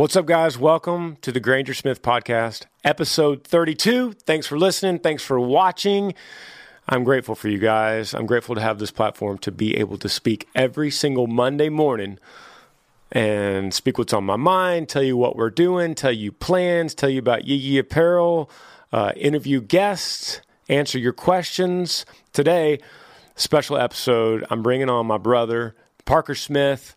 What's 0.00 0.16
up, 0.16 0.24
guys? 0.24 0.56
Welcome 0.56 1.18
to 1.20 1.30
the 1.30 1.40
Granger 1.40 1.74
Smith 1.74 2.00
Podcast, 2.00 2.64
episode 2.82 3.44
32. 3.44 4.12
Thanks 4.12 4.46
for 4.46 4.58
listening. 4.58 4.98
Thanks 4.98 5.22
for 5.22 5.38
watching. 5.38 6.14
I'm 6.88 7.04
grateful 7.04 7.34
for 7.34 7.50
you 7.50 7.58
guys. 7.58 8.14
I'm 8.14 8.24
grateful 8.24 8.54
to 8.54 8.62
have 8.62 8.78
this 8.78 8.90
platform 8.90 9.36
to 9.40 9.52
be 9.52 9.76
able 9.76 9.98
to 9.98 10.08
speak 10.08 10.48
every 10.54 10.90
single 10.90 11.26
Monday 11.26 11.68
morning 11.68 12.18
and 13.12 13.74
speak 13.74 13.98
what's 13.98 14.14
on 14.14 14.24
my 14.24 14.36
mind, 14.36 14.88
tell 14.88 15.02
you 15.02 15.18
what 15.18 15.36
we're 15.36 15.50
doing, 15.50 15.94
tell 15.94 16.12
you 16.12 16.32
plans, 16.32 16.94
tell 16.94 17.10
you 17.10 17.18
about 17.18 17.44
Yee 17.44 17.56
Yee 17.56 17.76
Apparel, 17.76 18.50
uh, 18.94 19.12
interview 19.16 19.60
guests, 19.60 20.40
answer 20.70 20.98
your 20.98 21.12
questions. 21.12 22.06
Today, 22.32 22.78
special 23.36 23.76
episode, 23.76 24.46
I'm 24.48 24.62
bringing 24.62 24.88
on 24.88 25.06
my 25.06 25.18
brother, 25.18 25.74
Parker 26.06 26.34
Smith. 26.34 26.96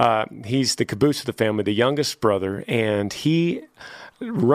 Uh, 0.00 0.24
he's 0.46 0.76
the 0.76 0.86
caboose 0.86 1.20
of 1.20 1.26
the 1.26 1.32
family, 1.34 1.62
the 1.62 1.74
youngest 1.74 2.22
brother, 2.22 2.64
and 2.66 3.12
he 3.12 3.60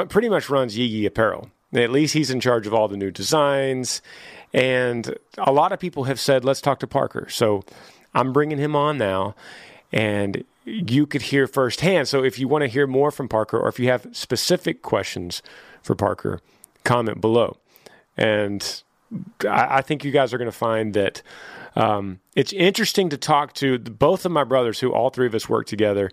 pretty 0.10 0.28
much 0.28 0.50
runs 0.50 0.76
Yee 0.76 1.06
Apparel. 1.06 1.52
At 1.72 1.92
least 1.92 2.16
he's 2.16 2.32
in 2.32 2.40
charge 2.40 2.66
of 2.66 2.74
all 2.74 2.88
the 2.88 2.98
new 2.98 3.12
designs. 3.12 4.02
And 4.54 5.16
a 5.38 5.52
lot 5.52 5.72
of 5.72 5.80
people 5.80 6.06
have 6.06 6.20
said, 6.20 6.44
let's 6.44 6.62
talk 6.62 6.80
to 6.80 6.88
Parker. 6.88 7.30
So 7.30 7.64
I'm 8.16 8.34
bringing 8.34 8.58
him 8.58 8.76
on 8.76 8.98
now, 8.98 9.36
and 9.92 10.44
you 10.64 11.06
could 11.06 11.22
hear 11.22 11.46
firsthand. 11.46 12.08
So 12.08 12.24
if 12.24 12.40
you 12.40 12.48
want 12.48 12.64
to 12.64 12.68
hear 12.68 12.88
more 12.88 13.12
from 13.12 13.28
Parker, 13.28 13.60
or 13.60 13.68
if 13.68 13.80
you 13.80 13.88
have 13.90 14.08
specific 14.14 14.82
questions 14.82 15.44
for 15.84 15.94
Parker, 15.94 16.42
comment 16.84 17.22
below. 17.22 17.58
And 18.18 18.82
I, 19.50 19.82
think 19.82 20.04
you 20.04 20.12
guys 20.12 20.34
are 20.34 20.38
going 20.38 20.52
to 20.52 20.58
find 20.58 20.94
that 20.94 21.22
um, 21.76 22.20
it's 22.36 22.54
interesting 22.54 23.10
to 23.10 23.18
talk 23.18 23.54
to 23.54 23.80
both 23.80 24.26
of 24.26 24.32
my 24.32 24.44
brothers, 24.44 24.80
who 24.80 24.94
all 24.94 25.10
three 25.10 25.28
of 25.28 25.36
us 25.36 25.50
work 25.50 25.68
together, 25.68 26.12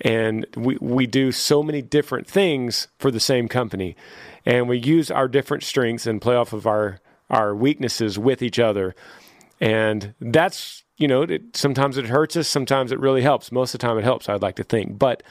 and 0.00 0.46
we 0.56 0.76
we 0.80 1.06
do 1.06 1.32
so 1.32 1.62
many 1.62 1.82
different 1.82 2.26
things 2.26 2.88
for 2.98 3.10
the 3.10 3.20
same 3.20 3.48
company, 3.48 3.96
and 4.44 4.68
we 4.68 4.78
use 4.78 5.10
our 5.10 5.28
different 5.28 5.62
strengths 5.62 6.06
and 6.06 6.20
play 6.20 6.36
off 6.36 6.52
of 6.52 6.66
our 6.66 7.00
our 7.30 7.54
weaknesses 7.54 8.18
with 8.18 8.42
each 8.42 8.58
other, 8.58 8.94
and 9.60 10.14
that's 10.20 10.84
you 10.96 11.06
know 11.08 11.22
it, 11.22 11.56
sometimes 11.56 11.96
it 11.96 12.06
hurts 12.06 12.36
us, 12.36 12.48
sometimes 12.48 12.92
it 12.92 12.98
really 12.98 13.22
helps. 13.22 13.52
Most 13.52 13.74
of 13.74 13.80
the 13.80 13.86
time, 13.86 13.98
it 13.98 14.04
helps. 14.04 14.28
I'd 14.28 14.42
like 14.42 14.56
to 14.56 14.64
think, 14.64 14.98
but 14.98 15.22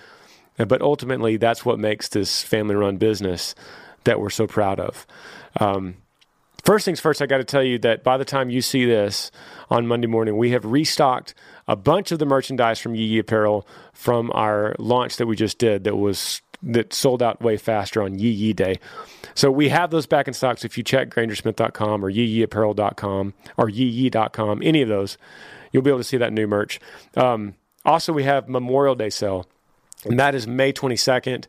but 0.57 0.81
ultimately, 0.81 1.37
that's 1.37 1.65
what 1.65 1.77
makes 1.77 2.09
this 2.09 2.41
family 2.41 2.75
run 2.75 2.97
business 2.97 3.53
that 4.05 4.19
we're 4.19 4.29
so 4.29 4.47
proud 4.47 4.79
of. 4.79 5.05
Um, 5.59 5.95
First 6.67 6.83
things 6.83 6.99
first, 6.99 7.21
I 7.21 7.27
got 7.27 7.37
to 7.37 7.45
tell 7.45 7.63
you 7.63 7.79
that 7.79 8.03
by 8.03 8.17
the 8.17 8.25
time 8.25 8.49
you 8.49 8.61
see 8.61 8.83
this 8.83 9.31
on 9.69 9.87
Monday 9.87 10.07
morning, 10.07 10.35
we 10.35 10.51
have 10.51 10.65
restocked 10.65 11.33
a 11.65 11.77
bunch 11.77 12.11
of 12.11 12.19
the 12.19 12.25
merchandise 12.25 12.77
from 12.77 12.93
Yee 12.93 13.05
Yee 13.05 13.19
Apparel 13.19 13.65
from 13.93 14.29
our 14.33 14.75
launch 14.77 15.15
that 15.15 15.27
we 15.27 15.37
just 15.37 15.59
did 15.59 15.85
that 15.85 15.95
was 15.95 16.41
that 16.61 16.91
sold 16.91 17.23
out 17.23 17.41
way 17.41 17.55
faster 17.55 18.01
on 18.01 18.19
Yee 18.19 18.31
Yee 18.31 18.51
Day. 18.51 18.81
So 19.33 19.49
we 19.49 19.69
have 19.69 19.91
those 19.91 20.07
back 20.07 20.27
in 20.27 20.33
stock. 20.33 20.57
So 20.57 20.65
if 20.65 20.77
you 20.77 20.83
check 20.83 21.09
grangersmith.com 21.09 22.03
or 22.03 22.11
yeeyeeapparel.com 22.11 23.33
or 23.55 23.69
yeeyee.com, 23.69 24.61
any 24.61 24.81
of 24.81 24.89
those, 24.89 25.17
you'll 25.71 25.83
be 25.83 25.89
able 25.89 26.01
to 26.01 26.03
see 26.03 26.17
that 26.17 26.33
new 26.33 26.47
merch. 26.47 26.81
Um, 27.15 27.55
also, 27.85 28.11
we 28.11 28.23
have 28.23 28.49
Memorial 28.49 28.95
Day 28.95 29.09
sale, 29.09 29.47
and 30.05 30.19
that 30.19 30.35
is 30.35 30.47
May 30.47 30.73
22nd. 30.73 31.45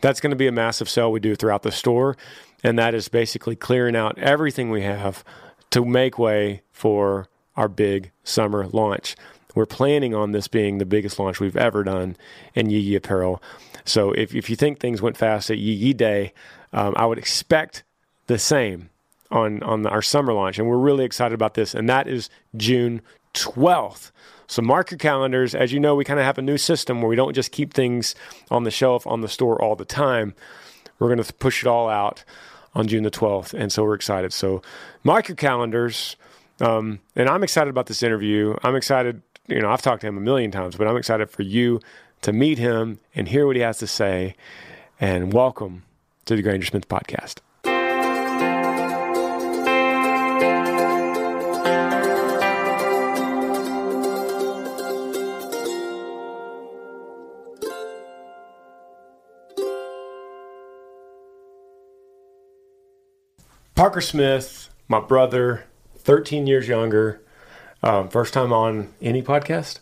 That's 0.00 0.20
going 0.20 0.30
to 0.30 0.36
be 0.36 0.46
a 0.46 0.52
massive 0.52 0.88
sale 0.88 1.12
we 1.12 1.20
do 1.20 1.34
throughout 1.34 1.62
the 1.62 1.72
store 1.72 2.16
and 2.62 2.78
that 2.78 2.94
is 2.94 3.08
basically 3.08 3.56
clearing 3.56 3.96
out 3.96 4.18
everything 4.18 4.70
we 4.70 4.82
have 4.82 5.24
to 5.70 5.84
make 5.84 6.18
way 6.18 6.62
for 6.72 7.28
our 7.56 7.68
big 7.68 8.10
summer 8.24 8.66
launch. 8.68 9.16
We're 9.54 9.66
planning 9.66 10.14
on 10.14 10.32
this 10.32 10.48
being 10.48 10.78
the 10.78 10.86
biggest 10.86 11.18
launch 11.18 11.40
we've 11.40 11.56
ever 11.56 11.84
done 11.84 12.16
in 12.54 12.70
Yee 12.70 12.78
Yee 12.78 12.96
Apparel. 12.96 13.42
So 13.84 14.12
if, 14.12 14.34
if 14.34 14.48
you 14.48 14.56
think 14.56 14.78
things 14.78 15.02
went 15.02 15.16
fast 15.16 15.50
at 15.50 15.58
Yee 15.58 15.72
Yee 15.72 15.92
Day, 15.92 16.32
um, 16.72 16.94
I 16.96 17.04
would 17.04 17.18
expect 17.18 17.82
the 18.28 18.38
same 18.38 18.88
on, 19.30 19.62
on 19.62 19.86
our 19.86 20.00
summer 20.00 20.32
launch. 20.32 20.58
And 20.58 20.68
we're 20.68 20.78
really 20.78 21.04
excited 21.04 21.34
about 21.34 21.54
this. 21.54 21.74
And 21.74 21.88
that 21.88 22.06
is 22.08 22.30
June 22.56 23.02
12th. 23.34 24.10
So 24.46 24.62
mark 24.62 24.90
your 24.90 24.98
calendars. 24.98 25.54
As 25.54 25.72
you 25.72 25.80
know, 25.80 25.94
we 25.94 26.04
kind 26.04 26.20
of 26.20 26.26
have 26.26 26.38
a 26.38 26.42
new 26.42 26.58
system 26.58 27.00
where 27.00 27.08
we 27.08 27.16
don't 27.16 27.34
just 27.34 27.52
keep 27.52 27.72
things 27.72 28.14
on 28.50 28.64
the 28.64 28.70
shelf 28.70 29.06
on 29.06 29.20
the 29.22 29.28
store 29.28 29.60
all 29.60 29.76
the 29.76 29.84
time. 29.84 30.34
We're 30.98 31.08
going 31.08 31.22
to 31.22 31.32
push 31.34 31.62
it 31.62 31.66
all 31.66 31.88
out 31.88 32.24
on 32.74 32.86
June 32.86 33.02
the 33.02 33.10
12th. 33.10 33.54
And 33.54 33.72
so 33.72 33.82
we're 33.82 33.94
excited. 33.94 34.32
So 34.32 34.62
mark 35.04 35.28
your 35.28 35.36
calendars. 35.36 36.16
Um, 36.60 37.00
and 37.16 37.28
I'm 37.28 37.42
excited 37.42 37.70
about 37.70 37.86
this 37.86 38.02
interview. 38.02 38.56
I'm 38.62 38.76
excited. 38.76 39.22
You 39.48 39.60
know, 39.60 39.70
I've 39.70 39.82
talked 39.82 40.02
to 40.02 40.06
him 40.06 40.16
a 40.16 40.20
million 40.20 40.50
times, 40.50 40.76
but 40.76 40.86
I'm 40.86 40.96
excited 40.96 41.30
for 41.30 41.42
you 41.42 41.80
to 42.22 42.32
meet 42.32 42.58
him 42.58 43.00
and 43.14 43.28
hear 43.28 43.46
what 43.46 43.56
he 43.56 43.62
has 43.62 43.78
to 43.78 43.86
say. 43.86 44.36
And 45.00 45.32
welcome 45.32 45.82
to 46.26 46.36
the 46.36 46.42
Granger 46.42 46.66
Smith 46.66 46.88
podcast. 46.88 47.38
Parker 63.74 64.02
Smith, 64.02 64.68
my 64.86 65.00
brother, 65.00 65.64
13 65.96 66.46
years 66.46 66.68
younger. 66.68 67.22
Um, 67.82 68.08
first 68.08 68.34
time 68.34 68.52
on 68.52 68.92
any 69.00 69.22
podcast? 69.22 69.78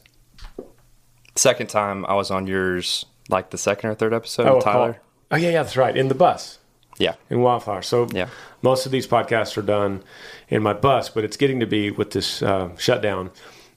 Second 1.34 1.69
time 1.69 2.06
I 2.06 2.14
was 2.14 2.31
on 2.31 2.46
yours, 2.46 3.04
like 3.28 3.50
the 3.50 3.58
second 3.58 3.90
or 3.90 3.94
third 3.94 4.14
episode 4.14 4.46
oh, 4.46 4.60
Tyler. 4.60 4.92
Paul. 4.92 5.02
Oh, 5.32 5.37
yeah, 5.37 5.50
yeah, 5.50 5.62
that's 5.62 5.76
right. 5.76 5.96
In 5.96 6.08
the 6.08 6.14
bus. 6.14 6.58
Yeah. 6.98 7.14
In 7.31 7.40
Wildflower. 7.40 7.82
So 7.82 8.06
yeah. 8.12 8.28
most 8.62 8.87
of 8.87 8.92
these 8.92 9.06
podcasts 9.06 9.56
are 9.56 9.62
done 9.62 10.04
in 10.48 10.62
my 10.62 10.72
bus, 10.72 11.08
but 11.08 11.25
it's 11.25 11.37
getting 11.37 11.58
to 11.60 11.66
be 11.66 11.90
with 11.90 12.12
this 12.12 12.42
uh, 12.42 12.76
shutdown 12.76 13.31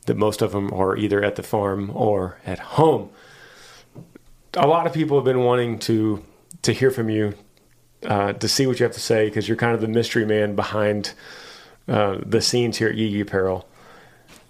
that 0.05 0.17
most 0.17 0.41
of 0.41 0.51
them 0.51 0.71
are 0.73 0.95
either 0.95 1.23
at 1.23 1.37
the 1.37 1.43
farm 1.43 1.89
or 1.95 2.39
at 2.45 2.59
home. 2.59 3.09
A 4.55 4.67
lot 4.67 4.85
of 4.85 4.93
people 4.93 5.17
have 5.17 5.25
been 5.25 5.39
wanting 5.39 5.79
to 5.79 6.23
to 6.61 6.71
hear 6.71 6.91
from 6.91 7.09
you 7.09 7.33
uh, 8.05 8.33
to 8.33 8.47
see 8.47 8.67
what 8.67 8.79
you 8.79 8.83
have 8.83 8.93
to 8.93 8.99
say 8.99 9.25
because 9.25 9.47
you're 9.47 9.57
kind 9.57 9.75
of 9.75 9.81
the 9.81 9.87
mystery 9.87 10.25
man 10.25 10.55
behind 10.55 11.13
uh, 11.87 12.17
the 12.25 12.41
scenes 12.41 12.77
here 12.77 12.89
at 12.89 12.95
Yee 12.95 13.21
Apparel. 13.21 13.67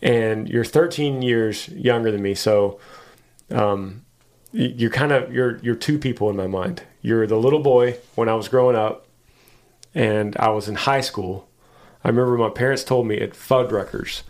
And 0.01 0.49
you're 0.49 0.65
13 0.65 1.21
years 1.21 1.69
younger 1.69 2.11
than 2.11 2.21
me, 2.21 2.35
so 2.35 2.79
um, 3.51 4.03
you're 4.51 4.91
kind 4.91 5.11
of 5.11 5.33
you're 5.33 5.57
you're 5.57 5.75
two 5.75 5.97
people 5.97 6.29
in 6.29 6.35
my 6.35 6.47
mind. 6.47 6.83
You're 7.01 7.25
the 7.25 7.37
little 7.37 7.61
boy 7.61 7.97
when 8.15 8.29
I 8.29 8.35
was 8.35 8.47
growing 8.49 8.75
up, 8.75 9.07
and 9.95 10.35
I 10.37 10.49
was 10.49 10.67
in 10.67 10.75
high 10.75 11.01
school. 11.01 11.47
I 12.03 12.09
remember 12.09 12.37
my 12.37 12.49
parents 12.49 12.83
told 12.83 13.07
me 13.07 13.17
at 13.19 13.31
Fuddruckers, 13.31 14.23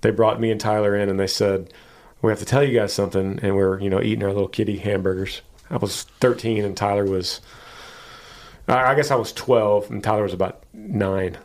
they 0.00 0.10
brought 0.10 0.40
me 0.40 0.50
and 0.50 0.60
Tyler 0.60 0.96
in, 0.96 1.08
and 1.08 1.20
they 1.20 1.26
said, 1.26 1.72
"We 2.22 2.30
have 2.30 2.38
to 2.38 2.44
tell 2.44 2.64
you 2.64 2.78
guys 2.78 2.92
something." 2.92 3.38
And 3.42 3.54
we 3.54 3.62
are 3.62 3.78
you 3.78 3.90
know 3.90 4.00
eating 4.00 4.24
our 4.24 4.32
little 4.32 4.48
kitty 4.48 4.78
hamburgers. 4.78 5.42
I 5.70 5.76
was 5.76 6.04
13, 6.20 6.64
and 6.64 6.76
Tyler 6.76 7.04
was, 7.04 7.40
I 8.68 8.94
guess 8.94 9.10
I 9.10 9.16
was 9.16 9.32
12, 9.32 9.90
and 9.90 10.04
Tyler 10.04 10.24
was 10.24 10.34
about 10.34 10.62
nine. 10.72 11.38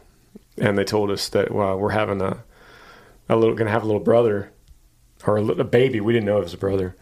And 0.58 0.78
they 0.78 0.84
told 0.84 1.10
us 1.10 1.30
that 1.30 1.52
well, 1.52 1.78
we're 1.78 1.90
having 1.90 2.22
a 2.22 2.44
a 3.30 3.36
little 3.36 3.56
going 3.56 3.68
to 3.68 3.72
have 3.72 3.84
a 3.84 3.88
little 3.88 4.02
brother 4.02 4.52
or 5.26 5.38
a, 5.38 5.46
a 5.46 5.64
baby. 5.64 6.02
We 6.02 6.14
didn't 6.14 6.26
know 6.26 6.38
it 6.38 6.44
was 6.44 6.54
a 6.54 6.58
brother 6.58 6.96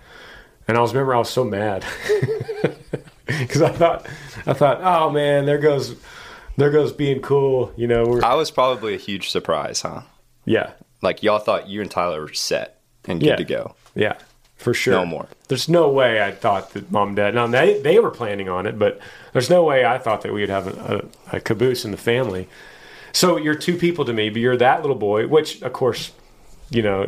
and 0.67 0.77
I 0.77 0.81
was 0.81 0.93
remember 0.93 1.15
I 1.15 1.19
was 1.19 1.29
so 1.29 1.43
mad 1.43 1.85
because 3.25 3.61
I 3.61 3.71
thought 3.71 4.07
I 4.45 4.53
thought, 4.53 4.81
oh 4.81 5.09
man, 5.09 5.45
there 5.45 5.57
goes 5.57 5.95
there 6.57 6.71
goes 6.71 6.93
being 6.93 7.21
cool. 7.21 7.73
You 7.75 7.87
know, 7.87 8.21
I 8.21 8.35
was 8.35 8.51
probably 8.51 8.93
a 8.93 8.97
huge 8.97 9.29
surprise, 9.29 9.81
huh? 9.81 10.01
Yeah, 10.45 10.71
like 11.01 11.23
y'all 11.23 11.39
thought 11.39 11.67
you 11.67 11.81
and 11.81 11.89
Tyler 11.91 12.21
were 12.21 12.33
set 12.33 12.79
and 13.05 13.19
good 13.19 13.27
yeah. 13.27 13.35
to 13.35 13.43
go. 13.43 13.75
Yeah, 13.95 14.17
for 14.55 14.73
sure. 14.73 14.93
No 14.93 15.05
more. 15.05 15.27
There's 15.51 15.67
no 15.67 15.89
way 15.89 16.23
I 16.23 16.31
thought 16.31 16.71
that 16.71 16.89
mom 16.91 17.09
and 17.09 17.17
dad. 17.17 17.35
Now 17.35 17.45
they 17.45 17.81
they 17.81 17.99
were 17.99 18.09
planning 18.09 18.47
on 18.47 18.65
it, 18.65 18.79
but 18.79 19.01
there's 19.33 19.49
no 19.49 19.65
way 19.65 19.83
I 19.83 19.97
thought 19.97 20.21
that 20.21 20.33
we'd 20.33 20.47
have 20.47 20.67
a, 20.67 21.11
a, 21.33 21.37
a 21.37 21.39
caboose 21.41 21.83
in 21.83 21.91
the 21.91 21.97
family. 21.97 22.47
So 23.11 23.35
you're 23.35 23.55
two 23.55 23.75
people 23.75 24.05
to 24.05 24.13
me, 24.13 24.29
but 24.29 24.39
you're 24.39 24.55
that 24.55 24.79
little 24.79 24.95
boy, 24.95 25.27
which 25.27 25.61
of 25.61 25.73
course 25.73 26.13
you 26.69 26.81
know, 26.81 27.05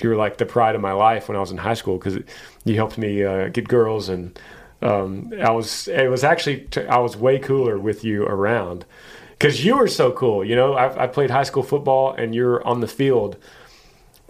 you're 0.00 0.16
like 0.16 0.38
the 0.38 0.46
pride 0.46 0.74
of 0.74 0.80
my 0.80 0.92
life 0.92 1.28
when 1.28 1.36
I 1.36 1.40
was 1.40 1.50
in 1.50 1.58
high 1.58 1.74
school 1.74 1.98
because 1.98 2.18
you 2.64 2.76
helped 2.76 2.96
me 2.96 3.22
uh, 3.22 3.48
get 3.48 3.68
girls, 3.68 4.08
and 4.08 4.40
um, 4.80 5.34
I 5.38 5.50
was 5.50 5.86
it 5.86 6.08
was 6.08 6.24
actually 6.24 6.60
t- 6.70 6.86
I 6.86 6.96
was 6.96 7.14
way 7.14 7.38
cooler 7.38 7.78
with 7.78 8.04
you 8.04 8.24
around 8.24 8.86
because 9.32 9.66
you 9.66 9.76
were 9.76 9.86
so 9.88 10.12
cool. 10.12 10.42
You 10.42 10.56
know, 10.56 10.72
I, 10.72 11.04
I 11.04 11.06
played 11.08 11.30
high 11.30 11.42
school 11.42 11.62
football, 11.62 12.14
and 12.14 12.34
you're 12.34 12.66
on 12.66 12.80
the 12.80 12.88
field 12.88 13.36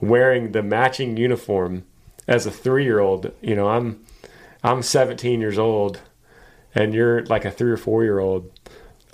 wearing 0.01 0.51
the 0.51 0.65
matching 0.65 1.17
uniform 1.17 1.85
as 2.27 2.47
a 2.47 2.51
three 2.51 2.85
year 2.85 3.01
old. 3.01 3.33
You 3.41 3.55
know, 3.55 3.69
I'm 3.69 4.05
I'm 4.63 4.83
17 4.83 5.41
years 5.41 5.59
old, 5.59 6.01
and 6.75 6.95
you're 6.95 7.25
like 7.27 7.45
a 7.45 7.51
three 7.51 7.71
or 7.71 7.77
four 7.77 8.05
year 8.05 8.19
old 8.19 8.51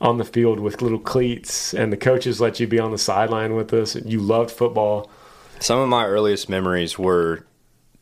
on 0.01 0.19
the 0.19 0.25
field 0.25 0.59
with 0.59 0.83
little 0.83 0.99
cleats, 0.99 1.73
and 1.73 1.93
the 1.93 1.97
coaches 1.97 2.41
let 2.41 2.59
you 2.59 2.67
be 2.67 2.79
on 2.79 2.91
the 2.91 2.99
sideline 2.99 3.55
with 3.55 3.73
us. 3.73 3.95
And 3.95 4.11
you 4.11 4.21
loved 4.21 4.51
football 4.51 5.11
some 5.63 5.79
of 5.79 5.89
my 5.89 6.07
earliest 6.07 6.49
memories 6.49 6.99
were 6.99 7.47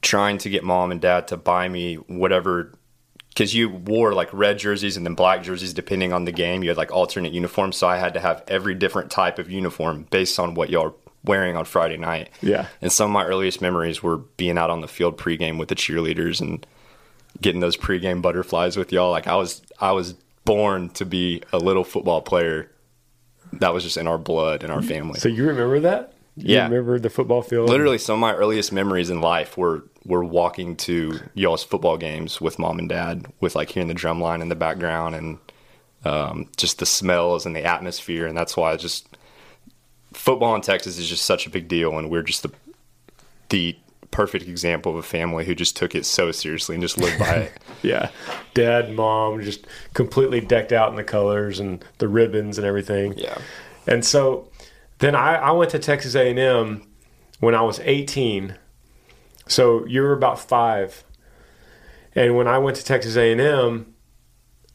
trying 0.03 0.39
to 0.39 0.49
get 0.49 0.65
mom 0.65 0.91
and 0.91 1.01
dad 1.01 1.29
to 1.29 1.37
buy 1.37 1.69
me 1.69 1.97
whatever 1.97 2.73
because 3.29 3.55
you 3.55 3.69
wore 3.69 4.15
like 4.15 4.33
red 4.33 4.59
jerseys 4.59 4.97
and 4.97 5.05
then 5.05 5.15
black 5.15 5.43
jerseys 5.43 5.75
depending 5.75 6.13
on 6.13 6.25
the 6.25 6.33
game. 6.33 6.63
You 6.63 6.71
had 6.71 6.79
like 6.79 6.91
alternate 6.91 7.33
uniforms, 7.33 7.77
so 7.77 7.87
I 7.87 7.99
had 7.99 8.15
to 8.15 8.21
have 8.21 8.43
every 8.49 8.75
different 8.75 9.11
type 9.11 9.39
of 9.39 9.51
uniform 9.51 10.07
based 10.11 10.39
on 10.39 10.55
what 10.55 10.71
y'all 10.71 10.97
wearing 11.25 11.57
on 11.57 11.65
Friday 11.65 11.97
night. 11.97 12.31
Yeah. 12.41 12.67
And 12.81 12.91
some 12.91 13.11
of 13.11 13.13
my 13.13 13.25
earliest 13.25 13.61
memories 13.61 14.03
were 14.03 14.19
being 14.19 14.59
out 14.59 14.71
on 14.71 14.81
the 14.81 14.89
field 14.89 15.19
pregame 15.19 15.59
with 15.59 15.69
the 15.69 15.75
cheerleaders 15.75 16.41
and 16.41 16.67
getting 17.41 17.61
those 17.61 17.77
pregame 17.77 18.23
butterflies 18.23 18.77
with 18.77 18.93
y'all. 18.93 19.11
Like 19.11 19.27
I 19.27 19.37
was 19.37 19.63
I 19.81 19.93
was 19.93 20.15
born 20.45 20.91
to 20.91 21.05
be 21.05 21.43
a 21.53 21.59
little 21.59 21.85
football 21.85 22.23
player. 22.23 22.71
That 23.55 23.75
was 23.75 23.85
just 23.85 23.97
in 23.97 24.07
our 24.07 24.19
blood 24.19 24.63
in 24.63 24.71
our 24.71 24.83
family. 24.83 25.19
So 25.21 25.29
you 25.29 25.47
remember 25.47 25.81
that? 25.81 26.15
You 26.37 26.55
yeah, 26.55 26.65
remember 26.65 26.99
the 26.99 27.11
football 27.11 27.43
field? 27.43 27.69
Literally, 27.69 27.99
some 27.99 28.15
of 28.15 28.21
my 28.21 28.35
earliest 28.35 28.73
memories 28.73 29.11
in 29.11 29.21
life 29.21 29.57
were 29.59 29.85
were 30.07 30.25
walking 30.25 30.77
to 30.77 31.19
y'all's 31.35 31.65
football 31.65 31.99
games 31.99 32.41
with 32.41 32.59
mom 32.59 32.79
and 32.79 32.89
dad, 32.89 33.27
with 33.41 33.55
like 33.55 33.71
hearing 33.71 33.89
the 33.89 33.95
drum 33.95 34.21
line 34.21 34.41
in 34.41 34.49
the 34.49 34.55
background 34.55 35.15
and 35.15 35.39
um, 36.05 36.49
just 36.57 36.79
the 36.79 36.87
smells 36.87 37.45
and 37.45 37.55
the 37.55 37.65
atmosphere, 37.65 38.27
and 38.27 38.37
that's 38.37 38.57
why 38.57 38.73
I 38.73 38.77
just 38.77 39.10
football 40.13 40.55
in 40.55 40.61
Texas 40.61 40.99
is 40.99 41.09
just 41.09 41.25
such 41.25 41.47
a 41.47 41.51
big 41.51 41.69
deal, 41.69 41.99
and 41.99 42.11
we're 42.11 42.23
just 42.23 42.43
the 42.43 42.53
the 43.49 43.77
perfect 44.11 44.49
example 44.49 44.93
of 44.93 44.99
a 44.99 45.03
family 45.03 45.45
who 45.45 45.55
just 45.55 45.77
took 45.77 45.95
it 45.95 46.05
so 46.05 46.33
seriously 46.33 46.75
and 46.75 46.83
just 46.83 46.99
lived 46.99 47.19
by 47.19 47.35
it. 47.35 47.53
yeah, 47.83 48.11
dad, 48.55 48.93
mom, 48.93 49.41
just 49.41 49.67
completely 49.95 50.41
decked 50.41 50.73
out 50.73 50.91
in 50.91 50.97
the 50.97 51.05
colors 51.05 51.61
and 51.61 51.85
the 51.99 52.09
ribbons 52.09 52.59
and 52.59 52.67
everything. 52.67 53.15
Yeah, 53.17 53.39
and 53.87 54.05
so 54.05 54.49
then 54.99 55.15
I, 55.15 55.37
I 55.37 55.51
went 55.53 55.71
to 55.73 55.79
Texas 55.79 56.15
A&M 56.15 56.87
when 57.41 57.55
I 57.55 57.63
was 57.63 57.81
18. 57.81 58.57
So 59.49 59.85
you 59.87 60.03
were 60.03 60.13
about 60.13 60.39
five. 60.39 61.05
And 62.15 62.37
when 62.37 62.47
I 62.47 62.59
went 62.59 62.77
to 62.77 62.85
Texas 62.85 63.17
A&M, 63.17 63.95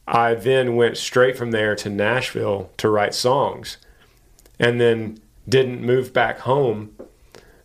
I 0.06 0.34
then 0.34 0.76
went 0.76 0.96
straight 0.96 1.36
from 1.36 1.50
there 1.50 1.74
to 1.76 1.90
Nashville 1.90 2.70
to 2.76 2.88
write 2.88 3.14
songs, 3.14 3.76
and 4.58 4.80
then 4.80 5.18
didn't 5.48 5.82
move 5.82 6.12
back 6.12 6.40
home, 6.40 6.96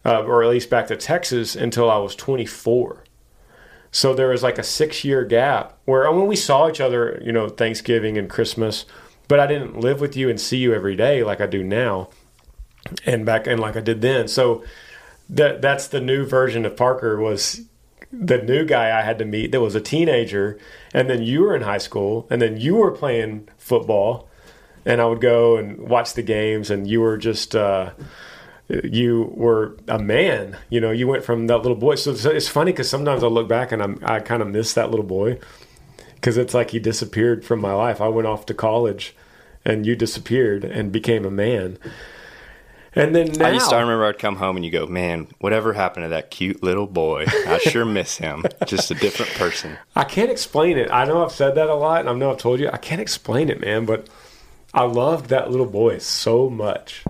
uh, 0.06 0.22
or 0.24 0.44
at 0.44 0.50
least 0.50 0.70
back 0.70 0.88
to 0.88 0.96
Texas 0.96 1.56
until 1.56 1.90
I 1.90 1.98
was 1.98 2.16
24. 2.16 3.04
So 3.92 4.14
there 4.14 4.30
was 4.30 4.44
like 4.44 4.58
a 4.58 4.64
six 4.64 5.04
year 5.04 5.26
gap 5.26 5.78
where 5.86 6.10
when 6.12 6.28
we 6.28 6.36
saw 6.36 6.70
each 6.70 6.80
other, 6.80 7.22
you 7.24 7.32
know, 7.32 7.50
Thanksgiving 7.50 8.18
and 8.18 8.30
Christmas, 8.30 8.86
but 9.28 9.40
I 9.40 9.48
didn't 9.48 9.80
live 9.80 10.00
with 10.00 10.16
you 10.16 10.30
and 10.30 10.40
see 10.40 10.58
you 10.58 10.74
every 10.74 10.96
day 10.96 11.24
like 11.24 11.42
I 11.42 11.46
do 11.46 11.64
now 11.64 12.10
and 13.06 13.26
back 13.26 13.48
and 13.48 13.60
like 13.60 13.76
I 13.76 13.82
did 13.82 14.02
then. 14.02 14.28
So 14.28 14.64
that 15.30 15.62
that's 15.62 15.88
the 15.88 16.02
new 16.02 16.26
version 16.26 16.66
of 16.66 16.76
Parker 16.76 17.20
was 17.20 17.62
the 18.12 18.38
new 18.40 18.66
guy 18.66 18.98
I 18.98 19.04
had 19.04 19.18
to 19.20 19.26
meet 19.26 19.52
that 19.52 19.62
was 19.62 19.76
a 19.76 19.82
teenager, 19.82 20.60
and 20.94 21.10
then 21.10 21.24
you 21.24 21.42
were 21.42 21.56
in 21.56 21.62
high 21.62 21.78
school, 21.78 22.28
and 22.30 22.42
then 22.42 22.58
you 22.58 22.76
were 22.76 22.92
playing 22.92 23.48
football, 23.58 24.28
and 24.86 25.02
I 25.02 25.06
would 25.06 25.22
go 25.22 25.58
and 25.58 25.80
watch 25.88 26.14
the 26.14 26.24
games, 26.24 26.70
and 26.70 26.88
you 26.88 27.02
were 27.02 27.18
just. 27.18 27.56
Uh, 27.56 27.92
you 28.86 29.34
were 29.36 29.76
a 29.90 30.00
man, 30.00 30.58
you 30.70 30.80
know. 30.80 30.92
You 30.92 31.08
went 31.08 31.26
from 31.26 31.48
that 31.48 31.58
little 31.58 31.76
boy. 31.76 31.96
So 31.96 32.12
it's 32.30 32.48
funny 32.48 32.72
because 32.72 32.90
sometimes 32.90 33.22
I 33.22 33.28
look 33.28 33.50
back 33.50 33.74
and 33.74 33.84
I'm, 33.84 34.00
I 34.02 34.22
kind 34.22 34.42
of 34.42 34.48
miss 34.48 34.74
that 34.76 34.90
little 34.90 35.06
boy 35.06 35.40
because 36.16 36.38
it's 36.38 36.54
like 36.54 36.72
he 36.72 36.80
disappeared 36.80 37.44
from 37.44 37.60
my 37.60 37.74
life. 37.74 38.00
I 38.00 38.08
went 38.08 38.28
off 38.28 38.46
to 38.46 38.54
college, 38.54 39.16
and 39.66 39.86
you 39.86 39.96
disappeared 39.96 40.64
and 40.64 40.92
became 40.92 41.26
a 41.26 41.32
man. 41.32 41.78
And 42.94 43.16
then 43.16 43.32
now, 43.32 43.48
I 43.48 43.52
used 43.52 43.70
to 43.70 43.76
I 43.76 43.82
remember 43.82 44.06
I'd 44.06 44.20
come 44.20 44.36
home 44.36 44.58
and 44.58 44.66
you 44.66 44.72
go, 44.72 44.86
man, 44.86 45.28
whatever 45.40 45.74
happened 45.74 46.04
to 46.06 46.10
that 46.10 46.30
cute 46.30 46.62
little 46.62 46.88
boy? 46.88 47.26
I 47.48 47.58
sure 47.60 47.86
miss 47.86 48.18
him. 48.18 48.44
Just 48.66 48.92
a 48.92 48.96
different 48.96 49.32
person. 49.34 49.78
I 49.96 50.04
can't 50.04 50.30
explain 50.30 50.78
it. 50.78 50.92
I 50.92 51.06
know 51.06 51.24
I've 51.24 51.32
said 51.32 51.56
that 51.56 51.70
a 51.70 51.76
lot, 51.76 52.02
and 52.02 52.10
I 52.10 52.14
know 52.14 52.32
I've 52.32 52.38
told 52.38 52.60
you 52.60 52.70
I 52.72 52.78
can't 52.78 53.02
explain 53.02 53.50
it, 53.50 53.62
man. 53.62 53.86
But 53.86 54.08
I 54.74 54.84
loved 54.84 55.30
that 55.30 55.52
little 55.52 55.66
boy 55.66 55.98
so 55.98 56.50
much. 56.50 57.04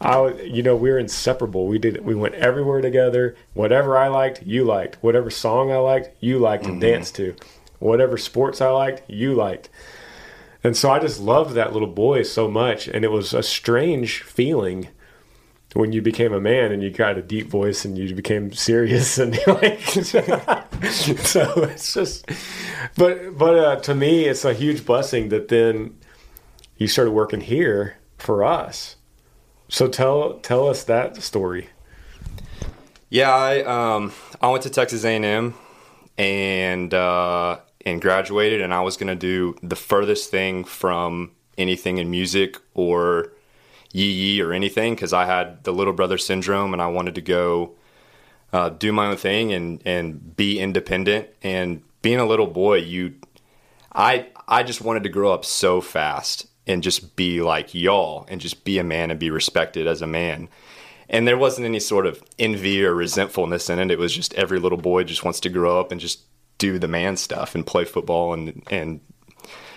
I, 0.00 0.32
you 0.42 0.62
know, 0.62 0.76
we 0.76 0.90
were 0.90 0.98
inseparable. 0.98 1.66
We 1.66 1.78
did, 1.78 2.04
we 2.04 2.14
went 2.14 2.34
everywhere 2.34 2.80
together. 2.80 3.36
Whatever 3.54 3.98
I 3.98 4.08
liked, 4.08 4.42
you 4.44 4.64
liked. 4.64 5.02
Whatever 5.02 5.30
song 5.30 5.70
I 5.70 5.76
liked, 5.76 6.16
you 6.20 6.38
liked 6.38 6.64
and 6.64 6.74
mm-hmm. 6.74 6.92
danced 6.92 7.16
to. 7.16 7.34
Whatever 7.78 8.16
sports 8.16 8.60
I 8.60 8.70
liked, 8.70 9.08
you 9.08 9.34
liked. 9.34 9.68
And 10.62 10.76
so 10.76 10.90
I 10.90 10.98
just 10.98 11.20
loved 11.20 11.54
that 11.54 11.72
little 11.72 11.88
boy 11.88 12.22
so 12.22 12.48
much. 12.48 12.88
And 12.88 13.04
it 13.04 13.10
was 13.10 13.32
a 13.32 13.42
strange 13.42 14.22
feeling 14.22 14.88
when 15.74 15.92
you 15.92 16.02
became 16.02 16.32
a 16.32 16.40
man 16.40 16.72
and 16.72 16.82
you 16.82 16.90
got 16.90 17.16
a 17.16 17.22
deep 17.22 17.48
voice 17.48 17.84
and 17.84 17.96
you 17.96 18.14
became 18.14 18.52
serious 18.52 19.18
and 19.18 19.38
like 19.46 19.80
so 20.90 21.62
it's 21.62 21.94
just 21.94 22.28
but 22.96 23.38
but 23.38 23.56
uh, 23.56 23.76
to 23.76 23.94
me 23.94 24.24
it's 24.24 24.44
a 24.44 24.52
huge 24.52 24.84
blessing 24.84 25.28
that 25.28 25.46
then 25.46 25.96
you 26.80 26.88
started 26.88 27.12
working 27.12 27.42
here 27.42 27.98
for 28.18 28.42
us. 28.42 28.96
So 29.68 29.86
tell 29.86 30.40
tell 30.40 30.66
us 30.66 30.82
that 30.84 31.22
story. 31.22 31.68
Yeah 33.08 33.30
i 33.30 33.62
um 33.62 34.12
i 34.40 34.48
went 34.48 34.62
to 34.62 34.70
texas 34.70 35.04
a&m 35.04 35.54
and 36.16 36.94
uh 36.94 37.58
and 37.86 38.00
graduated, 38.00 38.60
and 38.60 38.74
I 38.74 38.82
was 38.82 38.96
going 38.96 39.08
to 39.08 39.14
do 39.14 39.56
the 39.62 39.76
furthest 39.76 40.30
thing 40.30 40.64
from 40.64 41.30
anything 41.56 41.98
in 41.98 42.10
music 42.10 42.58
or 42.74 43.32
yee 43.92 44.10
yee 44.10 44.40
or 44.42 44.52
anything 44.52 44.94
because 44.94 45.12
I 45.12 45.24
had 45.24 45.64
the 45.64 45.72
little 45.72 45.92
brother 45.92 46.18
syndrome 46.18 46.72
and 46.72 46.82
I 46.82 46.88
wanted 46.88 47.14
to 47.14 47.22
go 47.22 47.74
uh, 48.52 48.68
do 48.68 48.92
my 48.92 49.06
own 49.06 49.16
thing 49.16 49.52
and 49.52 49.80
and 49.86 50.36
be 50.36 50.60
independent. 50.60 51.28
And 51.42 51.82
being 52.02 52.20
a 52.20 52.26
little 52.26 52.46
boy, 52.46 52.78
you, 52.78 53.14
I 53.94 54.28
I 54.46 54.62
just 54.62 54.82
wanted 54.82 55.04
to 55.04 55.08
grow 55.08 55.32
up 55.32 55.44
so 55.44 55.80
fast 55.80 56.49
and 56.70 56.82
just 56.82 57.16
be 57.16 57.42
like 57.42 57.74
y'all 57.74 58.26
and 58.28 58.40
just 58.40 58.64
be 58.64 58.78
a 58.78 58.84
man 58.84 59.10
and 59.10 59.20
be 59.20 59.30
respected 59.30 59.86
as 59.86 60.02
a 60.02 60.06
man. 60.06 60.48
And 61.08 61.26
there 61.26 61.38
wasn't 61.38 61.66
any 61.66 61.80
sort 61.80 62.06
of 62.06 62.22
envy 62.38 62.84
or 62.84 62.94
resentfulness 62.94 63.68
in 63.68 63.78
it. 63.78 63.90
It 63.90 63.98
was 63.98 64.14
just 64.14 64.32
every 64.34 64.60
little 64.60 64.78
boy 64.78 65.04
just 65.04 65.24
wants 65.24 65.40
to 65.40 65.48
grow 65.48 65.80
up 65.80 65.90
and 65.90 66.00
just 66.00 66.20
do 66.58 66.78
the 66.78 66.88
man 66.88 67.16
stuff 67.16 67.54
and 67.54 67.66
play 67.66 67.84
football 67.84 68.32
and 68.32 68.62
and 68.70 69.00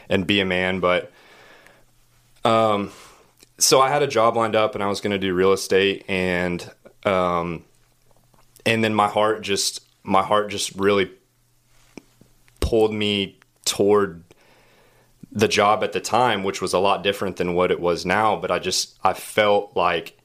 and 0.09 0.27
be 0.27 0.39
a 0.39 0.45
man. 0.45 0.79
But 0.79 1.11
um, 2.45 2.91
so 3.57 3.81
I 3.81 3.89
had 3.89 4.03
a 4.03 4.07
job 4.07 4.35
lined 4.35 4.55
up 4.55 4.75
and 4.75 4.83
I 4.83 4.87
was 4.87 5.01
going 5.01 5.11
to 5.11 5.17
do 5.17 5.33
real 5.33 5.53
estate 5.53 6.05
and 6.07 6.69
um, 7.05 7.63
and 8.65 8.83
then 8.83 8.93
my 8.93 9.07
heart 9.07 9.41
just 9.41 9.81
my 10.03 10.21
heart 10.21 10.51
just 10.51 10.75
really 10.75 11.09
pulled 12.59 12.93
me 12.93 13.39
toward 13.65 14.23
the 15.33 15.47
job 15.47 15.83
at 15.83 15.93
the 15.93 15.99
time, 15.99 16.43
which 16.43 16.61
was 16.61 16.73
a 16.73 16.79
lot 16.79 17.03
different 17.03 17.37
than 17.37 17.55
what 17.55 17.71
it 17.71 17.79
was 17.79 18.05
now. 18.05 18.35
But 18.35 18.51
I 18.51 18.59
just 18.59 18.97
I 19.03 19.13
felt 19.13 19.75
like, 19.75 20.17